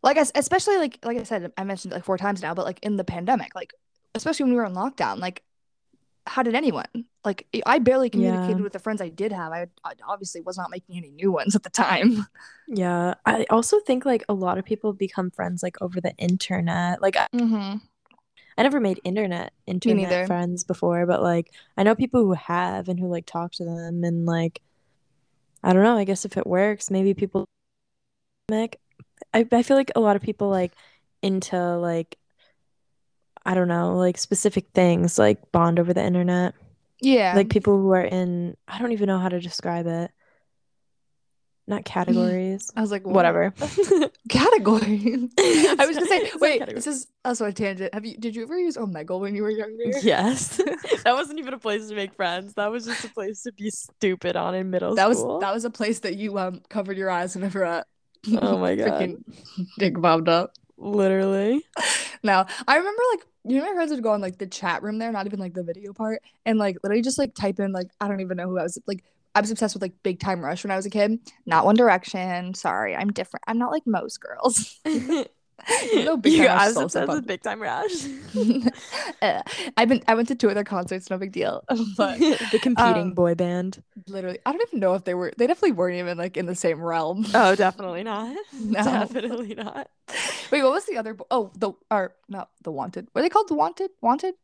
[0.03, 2.81] Like especially like like I said, I mentioned it like four times now, but like
[2.83, 3.73] in the pandemic, like
[4.15, 5.43] especially when we were in lockdown, like
[6.27, 6.87] how did anyone
[7.25, 8.63] like i barely communicated yeah.
[8.63, 11.57] with the friends i did have I, I, obviously was not making any new ones
[11.57, 12.27] at the time
[12.75, 17.03] yeah i also think like a lot of people become friends like over the internet
[17.03, 17.77] like mm-hmm.
[18.57, 22.99] i never made internet internet friends before but like i know people who have and
[22.99, 24.61] who like talk to them and like
[25.63, 27.47] i don't know i guess if it works maybe people
[29.35, 30.73] I, I feel like a lot of people like
[31.23, 32.19] into like
[33.45, 36.55] I don't know, like specific things like bond over the internet.
[37.01, 37.35] Yeah.
[37.35, 40.11] Like people who are in I don't even know how to describe it.
[41.67, 42.71] Not categories.
[42.77, 43.15] I was like, what?
[43.15, 43.53] whatever.
[44.29, 45.29] category.
[45.39, 47.95] I was gonna say, wait, this is also a tangent.
[47.95, 49.85] Have you did you ever use Omegle when you were younger?
[50.03, 50.57] Yes.
[50.57, 52.55] that wasn't even a place to make friends.
[52.55, 55.35] That was just a place to be stupid on in middle that school.
[55.35, 57.83] was that was a place that you um covered your eyes whenever uh
[58.41, 58.89] Oh my god.
[58.89, 59.25] Freaking
[59.79, 60.53] dick bobbed up.
[60.77, 61.65] Literally.
[62.25, 64.99] now I remember like you know my friends would go on like the chat room
[64.99, 67.89] there, not even like the video part, and like literally just like type in like
[68.01, 70.45] I don't even know who I was like I was obsessed with like Big Time
[70.45, 71.19] Rush when I was a kid.
[71.47, 72.55] Not One Direction.
[72.55, 73.45] Sorry, I'm different.
[73.47, 74.79] I'm not like most girls.
[75.95, 78.07] no, Big you Time Rush is obsessed with Big Time Rush.
[79.23, 79.41] Uh,
[79.77, 81.63] I've been I went to two of their concerts, no big deal.
[81.97, 83.81] But the competing um, boy band.
[84.09, 85.33] literally, I don't even know if they were.
[85.37, 87.25] They definitely weren't even like in the same realm.
[87.33, 88.35] Oh, definitely not.
[88.53, 88.83] No.
[88.83, 89.89] Definitely not.
[90.51, 91.15] Wait, what was the other?
[91.15, 93.09] bo- Oh, the or not the Wanted.
[93.15, 93.91] Were they called the Wanted?
[94.01, 94.35] Wanted.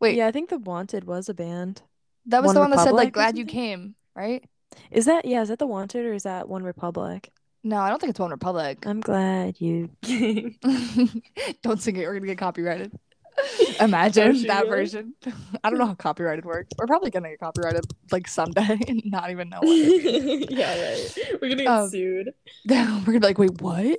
[0.00, 1.80] Wait, Yeah, I think the Wanted was a band.
[2.28, 4.44] That was One the one that said like "Glad you came," right?
[4.90, 5.42] Is that yeah?
[5.42, 7.30] Is that the Wanted or is that One Republic?
[7.64, 8.86] No, I don't think it's One Republic.
[8.86, 9.90] I'm glad you.
[10.02, 10.56] came.
[11.62, 12.92] don't sing it; we're gonna get copyrighted.
[13.80, 14.70] Imagine that we?
[14.70, 15.14] version.
[15.62, 16.70] I don't know how copyrighted works.
[16.78, 20.50] We're probably gonna get copyrighted like someday and not even know it.
[20.50, 21.38] yeah, right.
[21.40, 22.30] We're gonna get Um, sued.
[22.68, 23.98] We're gonna be like, wait, what?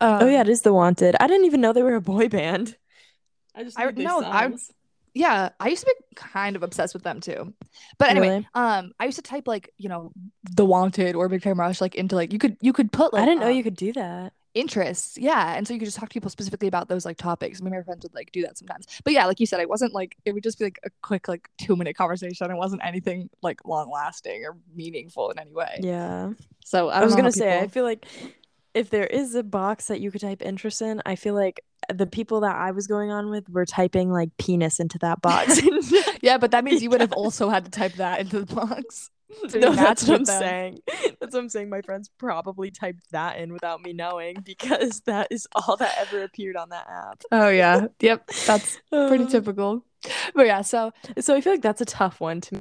[0.00, 1.14] Um, Oh yeah, it is the Wanted.
[1.20, 2.76] I didn't even know they were a boy band.
[3.54, 4.70] I just I- no, I- songs.
[5.14, 5.50] Yeah.
[5.60, 7.54] I used to be kind of obsessed with them too.
[7.98, 8.48] But anyway, Really?
[8.54, 10.12] um, I used to type like you know,
[10.50, 13.22] The Wanted or Big Time Rush like into like you could you could put like
[13.22, 14.32] I didn't know um, you could do that.
[14.54, 17.60] interests yeah and so you could just talk to people specifically about those like topics
[17.60, 19.68] me and my friends would like do that sometimes but yeah like you said it
[19.68, 22.80] wasn't like it would just be like a quick like two minute conversation it wasn't
[22.84, 26.32] anything like long lasting or meaningful in any way Yeah.
[26.64, 28.04] so i, I, was gonna how say, I feel like
[28.74, 31.60] if there is a box that you could type interest in, I feel like
[31.92, 35.60] the people that I was going on with were typing like penis into that box.
[36.22, 39.10] yeah but that means you would have also had to type that into the box
[39.50, 40.40] to no, that's what I'm them.
[40.40, 40.78] saying.
[41.20, 41.68] That's what I'm saying.
[41.68, 46.22] My friends probably typed that in without me knowing because that is all that ever
[46.24, 47.22] appeared on that app.
[47.30, 49.84] oh yeah yep that's pretty Uh, typical
[50.34, 52.60] but yeah so So I feel like that's a tough one to me.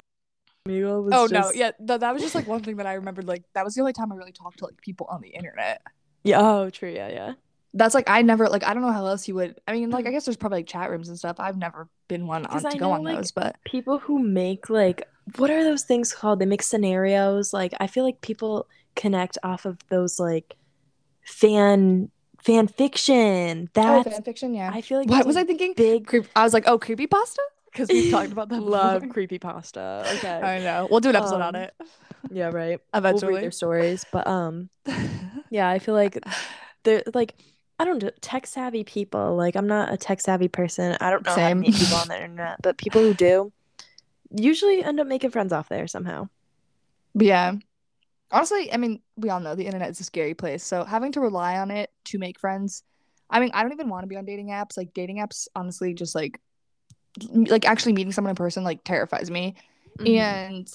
[0.67, 3.25] Omegle was oh no yeah th- that was just like one thing that i remembered
[3.25, 5.81] like that was the only time i really talked to like people on the internet
[6.23, 6.41] Yeah.
[6.41, 6.89] Oh, true.
[6.91, 7.33] Yeah, yeah.
[7.73, 9.59] That's like I never like I don't know how else you would.
[9.67, 11.37] I mean, like I guess there's probably like chat rooms and stuff.
[11.39, 14.19] I've never been one on to I go know, on like, those, but people who
[14.19, 15.03] make like
[15.37, 16.39] what are those things called?
[16.39, 17.53] They make scenarios.
[17.53, 20.55] Like I feel like people connect off of those like
[21.23, 23.69] fan fan fiction.
[23.83, 24.71] oh, That's fan fiction, yeah.
[24.73, 25.75] I feel like what was I thinking?
[25.75, 26.27] big Creep.
[26.35, 28.61] I was like, oh, creepy pasta, because we've talked about that.
[28.63, 30.03] love creepy pasta.
[30.17, 30.41] Okay.
[30.41, 30.87] I know.
[30.89, 31.73] We'll do an episode on Um, it
[32.29, 32.79] Yeah, right.
[33.09, 33.41] We'll read eventually.
[33.41, 34.69] their stories, but um
[35.49, 36.19] yeah, I feel like
[36.83, 37.35] they're like
[37.79, 39.35] I don't know tech savvy people.
[39.35, 40.97] Like I'm not a tech savvy person.
[40.99, 41.59] I don't know how to Same.
[41.59, 43.51] meet people on the internet, but people who do
[44.31, 46.27] usually end up making friends off there somehow.
[47.13, 47.53] Yeah.
[48.31, 50.63] Honestly, I mean, we all know the internet is a scary place.
[50.63, 52.83] So having to rely on it to make friends,
[53.29, 54.75] I mean, I don't even want to be on dating apps.
[54.75, 56.39] Like dating apps, honestly, just like
[57.33, 59.55] like actually meeting someone in person like terrifies me.
[59.99, 60.15] Mm-hmm.
[60.15, 60.71] and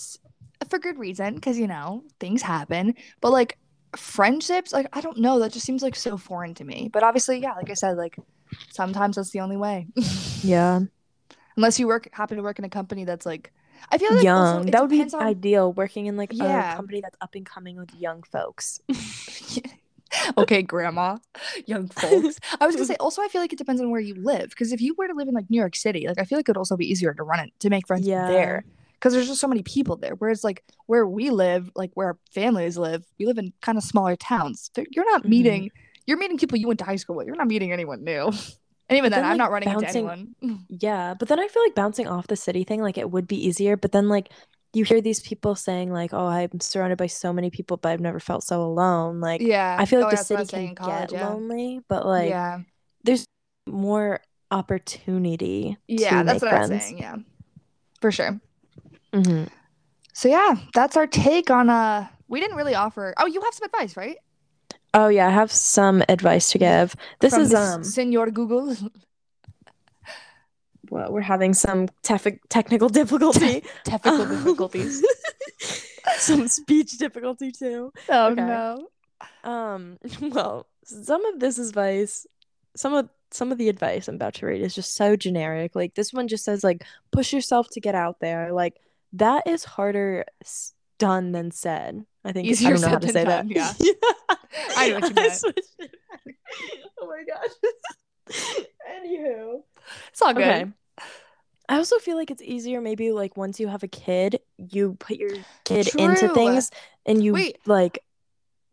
[0.68, 3.56] for good reason because you know things happen but like
[3.96, 7.38] friendships like i don't know that just seems like so foreign to me but obviously
[7.38, 8.16] yeah like i said like
[8.70, 9.86] sometimes that's the only way
[10.42, 10.80] yeah.
[11.56, 13.52] unless you work happen to work in a company that's like
[13.90, 14.66] i feel like young.
[14.68, 16.72] it that would be on- ideal working in like Yeah.
[16.72, 18.80] a company that's up and coming with young folks.
[20.36, 21.16] okay grandma
[21.66, 24.14] young folks i was gonna say also i feel like it depends on where you
[24.14, 26.36] live because if you were to live in like new york city like i feel
[26.38, 28.26] like it would also be easier to run it to make friends Yeah.
[28.28, 28.64] there
[29.02, 30.14] because there's just so many people there.
[30.14, 33.82] Whereas like where we live like where our families live we live in kind of
[33.82, 34.70] smaller towns.
[34.92, 35.28] You're not Mhm.
[35.28, 35.70] meeting
[36.06, 37.26] you're meeting people you went to high school with.
[37.26, 38.30] You're not meeting anyone new.
[38.88, 40.12] And even then then, i'm like, not running bouncing- into
[40.42, 40.66] anyone.
[40.68, 43.42] Yeah, but then I feel like bouncing off the city thing, like it would be
[43.46, 43.74] easier.
[43.76, 44.28] But then like
[44.74, 48.00] you hear these people saying like, "Oh, I'm surrounded by so many people, but I've
[48.00, 49.76] never felt so alone." Like yeah.
[49.78, 51.28] I feel like Oh, the that's what I city can college, get yeah.
[51.28, 52.60] lonely, but like yeah.
[53.04, 53.24] there's
[53.66, 57.16] more opportunity yeah that's what I'm saying yeah.
[58.02, 58.40] For sure
[59.12, 59.48] Mhm.
[60.12, 63.66] so yeah that's our take on uh we didn't really offer oh you have some
[63.66, 64.16] advice right
[64.94, 66.94] Oh yeah, I have some advice to give.
[67.20, 68.76] This From is um Senor Google.
[70.90, 73.64] well, we're having some tef- technical difficulty.
[73.84, 75.02] Technical difficulties.
[76.18, 77.90] some speech difficulty too.
[78.10, 78.42] Oh okay.
[78.42, 78.88] no.
[79.44, 82.26] Um, well, some of this advice,
[82.76, 85.74] some of some of the advice I'm about to read is just so generic.
[85.74, 88.52] Like this one just says like push yourself to get out there.
[88.52, 88.76] Like
[89.14, 90.24] that is harder
[90.98, 92.04] done than said.
[92.24, 93.76] I think Easier I don't know how to say done, that.
[93.80, 94.36] yeah.
[94.76, 95.44] I know what you meant.
[97.00, 98.30] oh my gosh.
[98.90, 99.62] Anywho.
[100.08, 100.42] It's all good.
[100.42, 100.66] Okay.
[101.68, 105.16] I also feel like it's easier maybe like once you have a kid, you put
[105.16, 105.30] your
[105.64, 106.70] kid into things
[107.06, 107.58] and you Wait.
[107.66, 107.98] like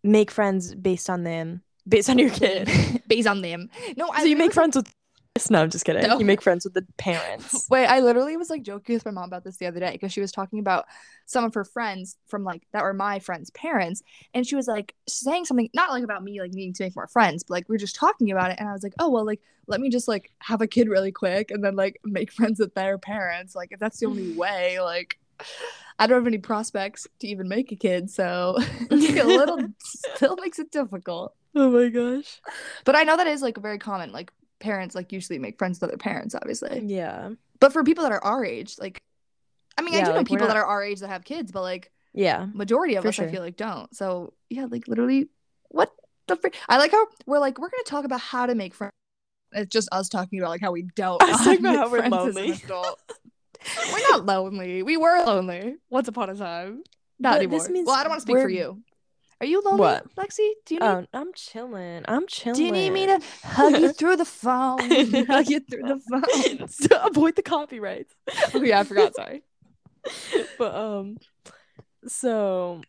[0.03, 2.69] make friends based on them, based on your kid.
[3.07, 3.69] Based on them.
[3.97, 4.93] No, I so you make friends with
[5.49, 6.03] No, I'm just kidding.
[6.03, 6.19] No.
[6.19, 7.67] You make friends with the parents.
[7.71, 10.11] Wait, I literally was like joking with my mom about this the other day because
[10.11, 10.85] she was talking about
[11.25, 14.95] some of her friends from like that were my friends' parents, and she was like
[15.07, 17.75] saying something not like about me like needing to make more friends, but like we
[17.75, 20.07] are just talking about it, and I was like, oh well, like let me just
[20.07, 23.71] like have a kid really quick and then like make friends with their parents, like
[23.71, 25.17] if that's the only way, like.
[25.97, 28.57] I don't have any prospects to even make a kid, so
[28.91, 29.59] a little
[30.15, 31.33] still makes it difficult.
[31.55, 32.41] oh my gosh.
[32.83, 34.11] But I know that is like very common.
[34.11, 36.81] Like parents like usually make friends with other parents, obviously.
[36.85, 37.31] Yeah.
[37.59, 39.01] But for people that are our age, like,
[39.77, 41.51] I mean, I do know like, we're people that are our age that have kids,
[41.51, 42.47] but like Yeah.
[42.53, 43.93] majority of us, I feel like don't.
[43.95, 45.29] So yeah, like literally,
[45.69, 45.91] what
[46.27, 46.55] the frick?
[46.67, 48.93] I like how we're like we're gonna talk about how to make friends.
[49.51, 51.21] It's just us talking about like how we don't.
[51.23, 52.93] Us know talking about how we're friends as an lonely.
[53.93, 54.83] we're not lonely.
[54.83, 56.83] We were lonely once upon a time.
[57.19, 57.59] Not But anymore.
[57.59, 58.81] this means well, I don't want to speak for you.
[59.41, 60.15] Are you lonely, What?
[60.15, 60.51] Lexi?
[60.65, 60.85] Do you need?
[60.85, 62.03] Oh, I'm chilling.
[62.07, 62.57] I'm chilling.
[62.57, 64.79] do you need me to hug you through the phone?
[65.27, 66.67] hug you through the phone.
[66.89, 68.13] to avoid the copyrights?
[68.53, 69.15] Oh yeah, I forgot.
[69.15, 69.43] Sorry.
[70.57, 71.17] but um,
[72.07, 72.81] so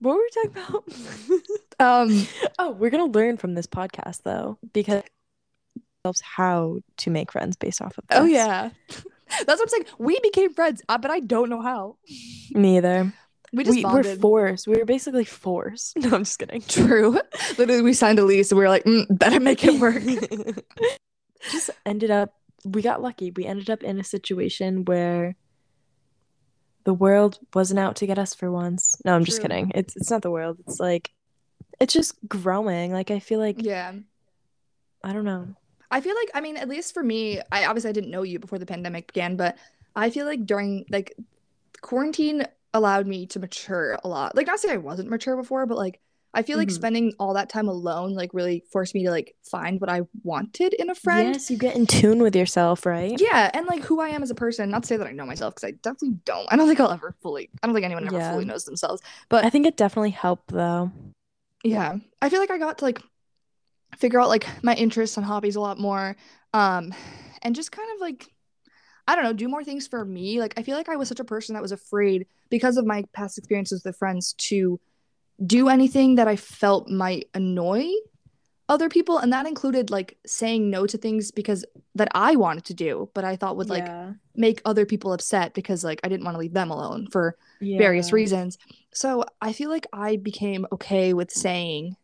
[0.00, 1.42] what were we talking
[1.78, 2.00] about?
[2.08, 2.26] Um.
[2.58, 5.02] oh, we're gonna learn from this podcast though, because
[6.22, 8.06] how to make friends based off of.
[8.08, 8.18] This.
[8.18, 8.70] Oh yeah.
[9.46, 9.84] That's what I'm saying.
[9.98, 11.96] We became friends, uh, but I don't know how.
[12.52, 13.12] me either.
[13.52, 14.20] We just We were bonded.
[14.20, 14.66] forced.
[14.66, 15.96] We were basically forced.
[15.98, 16.62] No, I'm just kidding.
[16.62, 17.18] True.
[17.58, 20.02] Literally, we signed a lease, and we were like, mm, "Better make it work."
[21.50, 22.34] just ended up.
[22.64, 23.30] We got lucky.
[23.30, 25.36] We ended up in a situation where
[26.84, 29.00] the world wasn't out to get us for once.
[29.04, 29.72] No, I'm just kidding.
[29.74, 30.58] It's it's not the world.
[30.66, 31.10] It's like
[31.80, 32.92] it's just growing.
[32.92, 33.92] Like I feel like yeah.
[35.04, 35.48] I don't know.
[35.90, 38.38] I feel like, I mean, at least for me, I obviously I didn't know you
[38.38, 39.56] before the pandemic began, but
[39.96, 41.14] I feel like during like
[41.80, 44.36] quarantine allowed me to mature a lot.
[44.36, 46.00] Like, not say I wasn't mature before, but like
[46.34, 46.72] I feel like Mhm.
[46.72, 50.74] spending all that time alone like really forced me to like find what I wanted
[50.74, 51.34] in a friend.
[51.34, 53.18] Yes, you get in tune with yourself, right?
[53.18, 54.70] Yeah, and like who I am as a person.
[54.70, 56.46] Not to say that I know myself because I definitely don't.
[56.52, 57.48] I don't think I'll ever fully.
[57.62, 58.30] I don't think anyone ever Yeah.
[58.32, 59.00] fully knows themselves.
[59.30, 60.92] But I think it definitely helped though.
[61.64, 63.00] yeah, I feel like I got to like
[63.96, 66.16] figure out like my interests and hobbies a lot more,
[66.52, 66.94] um,
[67.42, 68.28] and just kind of like
[69.08, 70.38] I don't know, do more things for me.
[70.38, 73.04] Like I feel like I was such a person that was afraid because of my
[73.14, 74.78] past experiences with friends to
[75.44, 77.88] do anything that I felt might annoy
[78.68, 82.74] other people, and that included like saying no to things because that I wanted to
[82.74, 84.12] do, but I thought would like yeah.
[84.36, 88.12] make other people upset because like I didn't want to leave them alone for various
[88.12, 88.58] reasons.
[88.92, 91.96] So I feel like I became okay with saying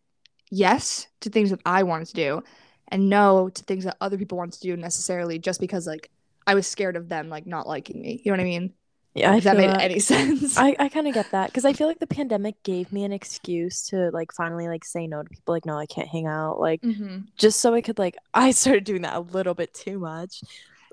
[0.50, 2.42] yes to things that I wanted to do
[2.88, 6.10] and no to things that other people wanted to do necessarily just because like
[6.46, 8.20] I was scared of them like not liking me.
[8.24, 8.74] You know what I mean?
[9.14, 9.82] Yeah, I if that made that.
[9.82, 10.58] any sense.
[10.58, 13.12] I, I kind of get that because I feel like the pandemic gave me an
[13.12, 16.58] excuse to like finally like say no to people like no I can't hang out
[16.60, 17.18] like mm-hmm.
[17.36, 20.42] just so I could like I started doing that a little bit too much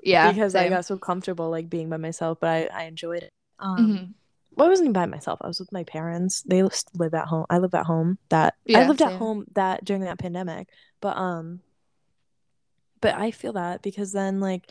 [0.02, 0.30] Yeah.
[0.30, 3.78] because I got so comfortable like being by myself but I, I enjoyed it um
[3.78, 4.14] Mhm.
[4.56, 7.46] well I wasn't even by myself I was with my parents they live at home
[7.50, 10.68] I live at home that I Yeah, lived at home that during that pandemic
[11.00, 11.60] but um
[13.00, 14.70] but I feel that because then like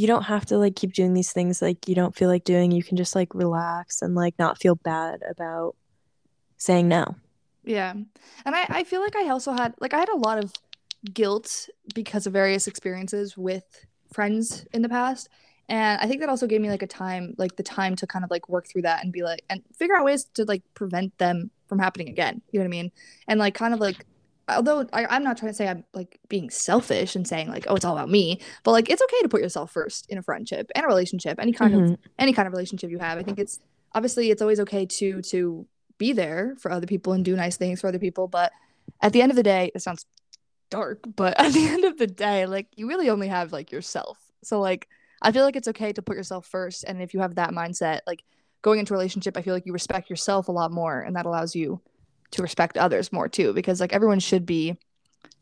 [0.00, 2.70] you don't have to like keep doing these things like you don't feel like doing
[2.70, 5.76] you can just like relax and like not feel bad about
[6.56, 7.04] saying no
[7.64, 7.92] Yeah.
[7.92, 10.52] And I, I feel like I also had like I had a lot of
[11.12, 15.28] guilt because of various experiences with friends in the past.
[15.68, 18.24] And I think that also gave me like a time like the time to kind
[18.24, 21.16] of like work through that and be like and figure out ways to like prevent
[21.18, 22.40] them from happening again.
[22.50, 22.92] You know what I mean?
[23.28, 24.06] And like kind of like
[24.56, 27.74] although I, I'm not trying to say I'm like being selfish and saying like, oh,
[27.74, 30.70] it's all about me, but like it's okay to put yourself first in a friendship
[30.74, 31.96] and a relationship, any kind of Mhm.
[32.18, 33.18] any kind of relationship you have.
[33.18, 33.60] I think it's
[33.94, 35.66] obviously it's always okay to to
[35.98, 38.52] be there for other people and do nice things for other people, but
[39.02, 40.06] at the end of the day, it sounds
[40.70, 44.18] dark, but at the end of the day, like you really only have like yourself.
[44.42, 44.88] So like
[45.22, 48.00] I feel like it's okay to put yourself first and if you have that mindset,
[48.06, 48.22] like
[48.62, 51.26] going into a relationship, I feel like you respect yourself a lot more and that
[51.26, 51.80] allows you
[52.32, 54.76] to respect others more too because like everyone should be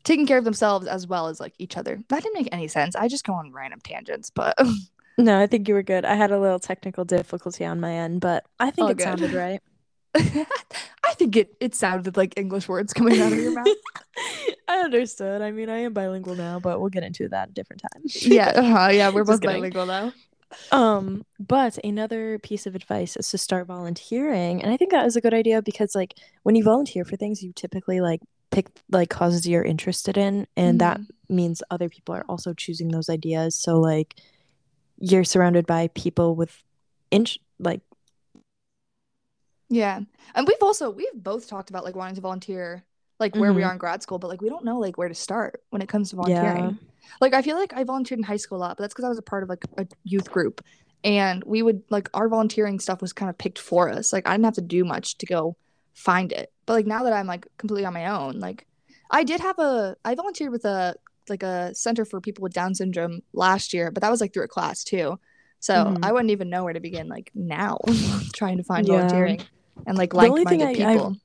[0.03, 1.99] taking care of themselves as well as like each other.
[2.09, 2.95] That didn't make any sense.
[2.95, 4.57] I just go on random tangents, but
[5.17, 8.21] no I think you were good I had a little technical difficulty on my end
[8.21, 9.03] but I think All it good.
[9.03, 9.59] sounded right
[10.15, 13.67] I think it it sounded like English words coming out of your mouth.
[14.67, 17.81] I understood I mean I am bilingual now but we'll get into that a different
[17.81, 20.13] time yeah, uh-huh, yeah, we're both bilingual now.
[20.71, 24.61] Um, but another piece of advice is to start volunteering.
[24.63, 27.41] And I think that is a good idea because like when you volunteer for things,
[27.43, 28.21] you typically like
[28.51, 31.07] pick like causes you're interested in, and that Mhm.
[31.29, 33.55] means other people are also choosing those ideas.
[33.55, 34.15] So like
[34.99, 36.63] you're surrounded by people with
[37.11, 37.81] inch like
[39.69, 39.99] Yeah.
[40.35, 42.83] And we've also we've both talked about like wanting to volunteer
[43.19, 43.65] like where we Mhm.
[43.67, 45.89] are in grad school, but like we don't know like where to start when it
[45.89, 46.63] comes to volunteering.
[46.65, 46.71] yeah.
[47.21, 49.09] Like I feel like I volunteered in high school a lot, but that's because I
[49.09, 50.63] was a part of like a youth group,
[51.03, 54.11] and we would like our volunteering stuff was kind of picked for us.
[54.13, 55.55] Like I didn't have to do much to go
[55.93, 56.51] find it.
[56.65, 58.65] But like now that I'm like completely on my own, like
[59.11, 60.95] I did have a I volunteered with a
[61.29, 64.45] like a center for people with Down syndrome last year, but that was like through
[64.45, 65.19] a class too.
[65.59, 65.99] So Mhm.
[66.03, 67.77] I wouldn't even know where to begin like now
[68.33, 68.95] trying to find Yeah.
[68.95, 69.41] volunteering
[69.85, 71.15] and like like minded people.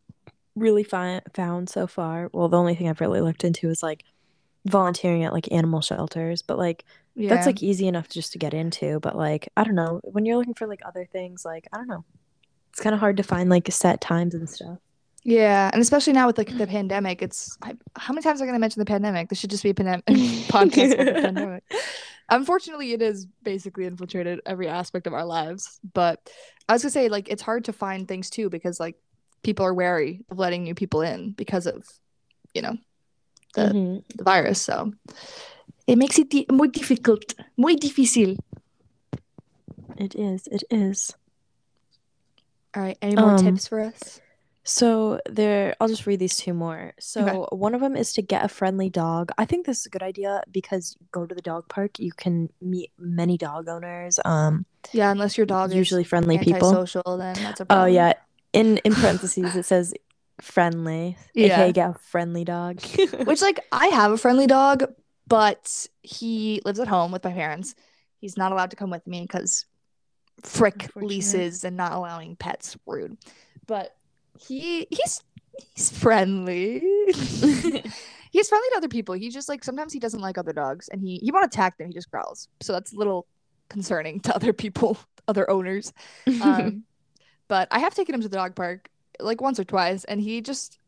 [0.56, 2.30] really fi- found so far.
[2.32, 4.04] Well, the only thing I've really looked into is like
[4.66, 6.84] volunteering at like animal shelters, but like
[7.14, 7.28] yeah.
[7.28, 9.00] that's like easy enough just to get into.
[9.00, 11.88] But like I don't know when you're looking for like other things, like I don't
[11.88, 12.04] know,
[12.70, 14.78] it's kind of hard to find like set times and stuff.
[15.22, 18.46] Yeah, and especially now with like the pandemic, it's I, how many times are I
[18.46, 19.30] going to mention the pandemic?
[19.30, 21.64] This should just be a pandemic podcast pandemic.
[22.28, 25.80] Unfortunately, it is basically infiltrated every aspect of our lives.
[25.94, 26.30] But
[26.68, 28.96] I was gonna say, like, it's hard to find things too because like
[29.42, 31.86] people are wary of letting new people in because of,
[32.52, 32.76] you know,
[33.54, 34.02] the Mhm.
[34.16, 34.60] the virus.
[34.62, 34.92] So
[35.86, 38.38] it makes it di- muy difficult, muy difícil.
[39.96, 40.46] It is.
[40.50, 41.14] It is.
[42.76, 44.20] All right, any more Um, tips for us?
[44.66, 46.94] So there, I'll just read these two more.
[46.98, 49.30] So one of them is to get a friendly dog.
[49.36, 52.12] I think this is a good idea because you go to the dog park, you
[52.16, 54.18] can meet many dog owners.
[54.24, 56.68] Um, Yeah, unless your dog is usually friendly people.
[56.70, 57.82] antisocial, then that's a problem.
[57.84, 58.14] Oh yeah,
[58.54, 59.92] in in parentheses it says
[60.40, 61.16] friendly.
[61.34, 61.46] Yeah.
[61.46, 62.80] aka get a friendly dog.
[63.24, 64.84] Which like I have a friendly dog,
[65.26, 67.74] but he lives at home with my parents.
[68.20, 69.66] He's not allowed to come with me because
[70.42, 73.16] frick leases and not allowing pets rude.
[73.66, 73.94] But
[74.38, 75.22] he he's
[75.74, 76.80] he's friendly.
[77.10, 79.14] he's friendly to other people.
[79.14, 81.88] He just like sometimes he doesn't like other dogs and he he won't attack them,
[81.88, 82.48] he just growls.
[82.60, 83.26] So that's a little
[83.68, 85.92] concerning to other people, other owners.
[86.42, 86.84] Um
[87.46, 88.88] but I have taken him to the dog park
[89.20, 90.78] like once or twice and he just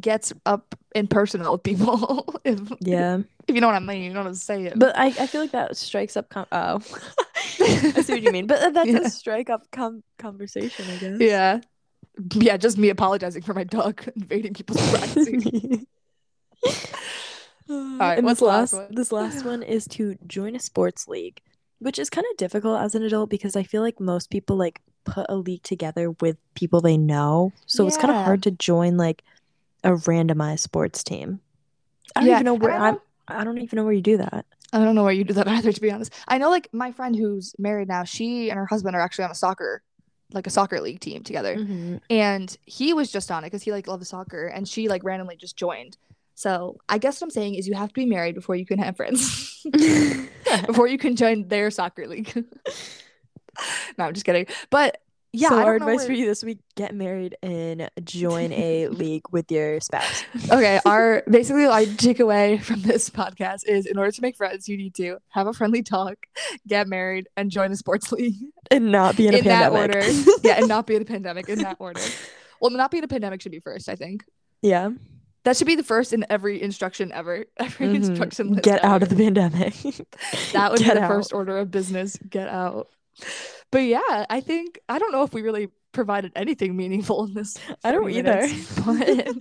[0.00, 4.10] gets up in personal with people if yeah, if you know what I mean, you
[4.12, 4.72] know what I'm saying.
[4.76, 6.28] but I, I feel like that strikes up.
[6.28, 6.80] Com- oh,
[7.60, 8.46] I see what you mean.
[8.46, 8.98] But that's Yeah.
[9.00, 11.20] a strike up com- conversation, I guess.
[11.20, 11.60] yeah.
[12.34, 15.86] Yeah, just me apologizing for my dog invading people's privacy.
[17.68, 18.94] and what's this last last one?
[18.94, 21.40] this last one is to join a sports league,
[21.78, 24.80] which is kind of difficult as an adult because I feel like most people like
[25.04, 27.52] put a league together with people they know.
[27.66, 29.22] So it's kind of hard to join like
[29.84, 31.40] a randomized sports team.
[32.14, 32.98] I don't Yeah, even know where I I'm
[33.28, 34.46] I don't even know where you do that.
[34.72, 36.12] I don't know where you do that either, to be honest.
[36.28, 39.30] I know like my friend who's married now, she and her husband are actually on
[39.30, 39.82] a soccer
[40.32, 41.56] like a soccer league team together.
[41.56, 41.98] Mm-hmm.
[42.10, 45.36] And he was just on it because he like loves soccer and she like randomly
[45.36, 45.96] just joined.
[46.36, 48.78] So I guess what I'm saying is you have to be married before you can
[48.78, 49.66] have friends.
[50.66, 52.32] before you can join their soccer league.
[53.98, 54.46] no, I'm just kidding.
[54.68, 55.00] But
[55.32, 59.24] yeah, so our advice where- for you this week: get married and join a league
[59.30, 60.24] with your spouse.
[60.50, 64.76] okay, our basically our takeaway from this podcast is in order to make friends, you
[64.76, 66.26] need to have a friendly talk,
[66.68, 68.36] get married, and join a sports league.
[68.70, 69.96] and not be in a in that pandemic.
[69.96, 70.38] order.
[70.42, 72.00] yeah, and not be in a pandemic in that order.
[72.60, 74.22] Well, not be in a pandemic should be first, I think.
[74.60, 74.90] yeah.
[75.46, 77.44] That should be the first in every instruction ever.
[77.56, 77.94] Every Mhm.
[77.94, 79.74] instruction list Get out of the pandemic.
[80.52, 81.08] That would Get be the out.
[81.08, 82.18] first order of business.
[82.28, 82.88] Get out.
[83.70, 87.56] But yeah, I think I don't know if we really provided anything meaningful in this.
[87.84, 88.48] I don't 40 either.
[88.84, 89.36] but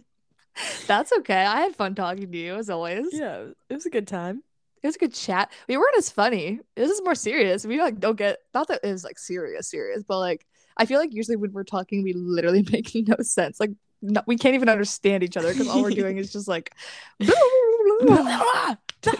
[0.87, 1.43] that's okay.
[1.43, 3.07] I had fun talking to you as always.
[3.11, 4.43] yeah, it was a good time.
[4.83, 5.51] It was a good chat.
[5.67, 6.59] We weren't as funny.
[6.75, 7.65] This is more serious.
[7.65, 10.45] We like don't get not that it was like serious, serious, but like
[10.77, 13.59] I feel like usually when we're talking, we literally make no sense.
[13.59, 13.71] Like
[14.11, 16.73] no, we can't even understand each other because all we're doing is just like
[17.19, 19.17] that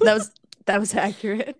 [0.00, 0.30] was
[0.66, 1.56] that was accurate.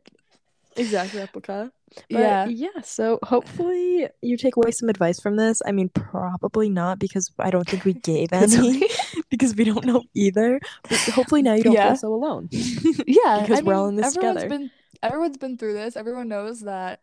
[0.76, 1.70] Exact replica.
[2.10, 2.46] But yeah.
[2.46, 2.80] yeah.
[2.82, 5.60] So hopefully you take away some advice from this.
[5.66, 8.88] I mean, probably not because I don't think we gave any
[9.30, 10.58] because we don't know either.
[10.88, 11.88] But hopefully now you don't Yeah.
[11.88, 12.48] feel so alone.
[12.50, 14.48] yeah, because I we're all in this everyone's together.
[14.48, 14.70] Been,
[15.02, 15.96] everyone's been through this.
[15.96, 17.00] Everyone knows that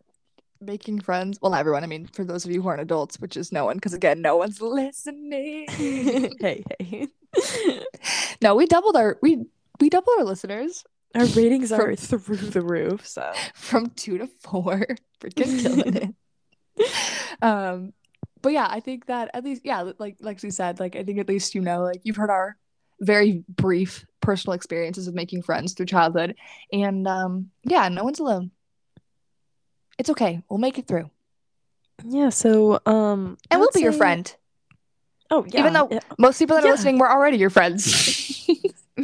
[0.62, 1.40] making friends.
[1.42, 1.84] Well, not everyone.
[1.84, 4.22] I mean, for those of you who aren't adults, which is no one, because again,
[4.22, 5.68] no one's listening.
[6.40, 7.08] hey, hey.
[8.42, 9.46] no, we doubled our we
[9.80, 10.84] we doubled our listeners
[11.16, 13.08] Our ratings From- are through the roof.
[13.08, 14.86] So from two to four.
[15.22, 16.14] Freaking killing
[16.78, 17.36] it.
[17.42, 17.94] Um,
[18.42, 21.20] but yeah, I think that at least yeah, like like Lexi said, like I think
[21.20, 22.56] at least you know, like you've heard our
[23.02, 26.36] very brief personal experiences of making friends through childhood,
[26.72, 28.52] and um, yeah, no one's alone.
[30.00, 30.42] It's okay.
[30.50, 31.12] We'll make it through.
[32.04, 32.30] yeah.
[32.30, 34.34] So um, And we'll be your friend.
[35.30, 35.60] Oh yeah.
[35.60, 36.00] Even though- yeah.
[36.18, 36.72] Most people that are Yeah.
[36.74, 38.48] listening were already your friends.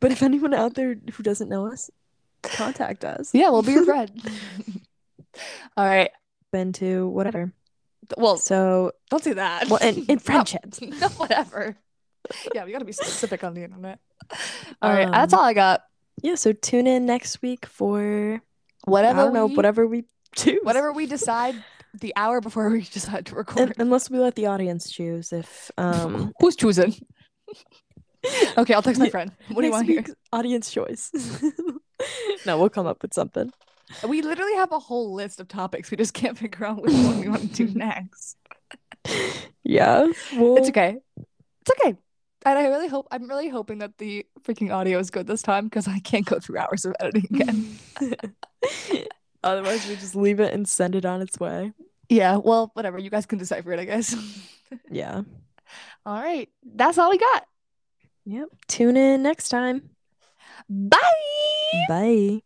[0.00, 1.90] but if anyone out there who doesn't know us,
[2.42, 3.34] contact us.
[3.34, 4.10] yeah, we'll be your friend.
[5.76, 6.10] All right.
[6.52, 7.52] Been to whatever.
[8.16, 9.68] Well, So don't do that.
[9.68, 10.80] well, in, friendships.
[10.80, 11.76] No, whatever.
[12.54, 13.98] yeah, we gotta be specific on the internet.
[14.80, 15.82] All right, that's Um, all I got.
[16.22, 18.40] yeah, so tune in next week for
[18.86, 20.60] Whatever I don't know, we, whatever we choose.
[20.62, 21.54] whatever we decide
[22.00, 23.68] the hour before we decide to record.
[23.68, 26.94] Un- unless we let the audience choose if um Who's choosing?
[28.58, 29.32] okay, I'll text my friend.
[29.48, 31.10] What do you want week's audience choice.
[32.46, 33.52] no, we'll come up with something.
[34.06, 35.90] We literally have a whole list of topics.
[35.90, 38.36] We just can't figure out which one we want to do next.
[39.62, 40.10] Yeah.
[40.34, 40.96] Well, It's okay.
[41.60, 41.96] It's okay.
[42.46, 45.64] And I really hope I'm really hoping that the freaking audio is good this time
[45.64, 47.78] because I can't go through hours of editing again.
[49.42, 51.72] Otherwise, we just leave it and send it on its way.
[52.08, 52.98] yeah, well, whatever.
[52.98, 54.14] You guys can decipher it, I guess.
[54.90, 55.22] Yeah.
[56.04, 56.48] all right.
[56.74, 57.46] That's all we got.
[58.24, 58.48] Yep.
[58.66, 59.90] Tune in next time.
[60.68, 60.98] Bye.
[61.88, 62.42] Bye.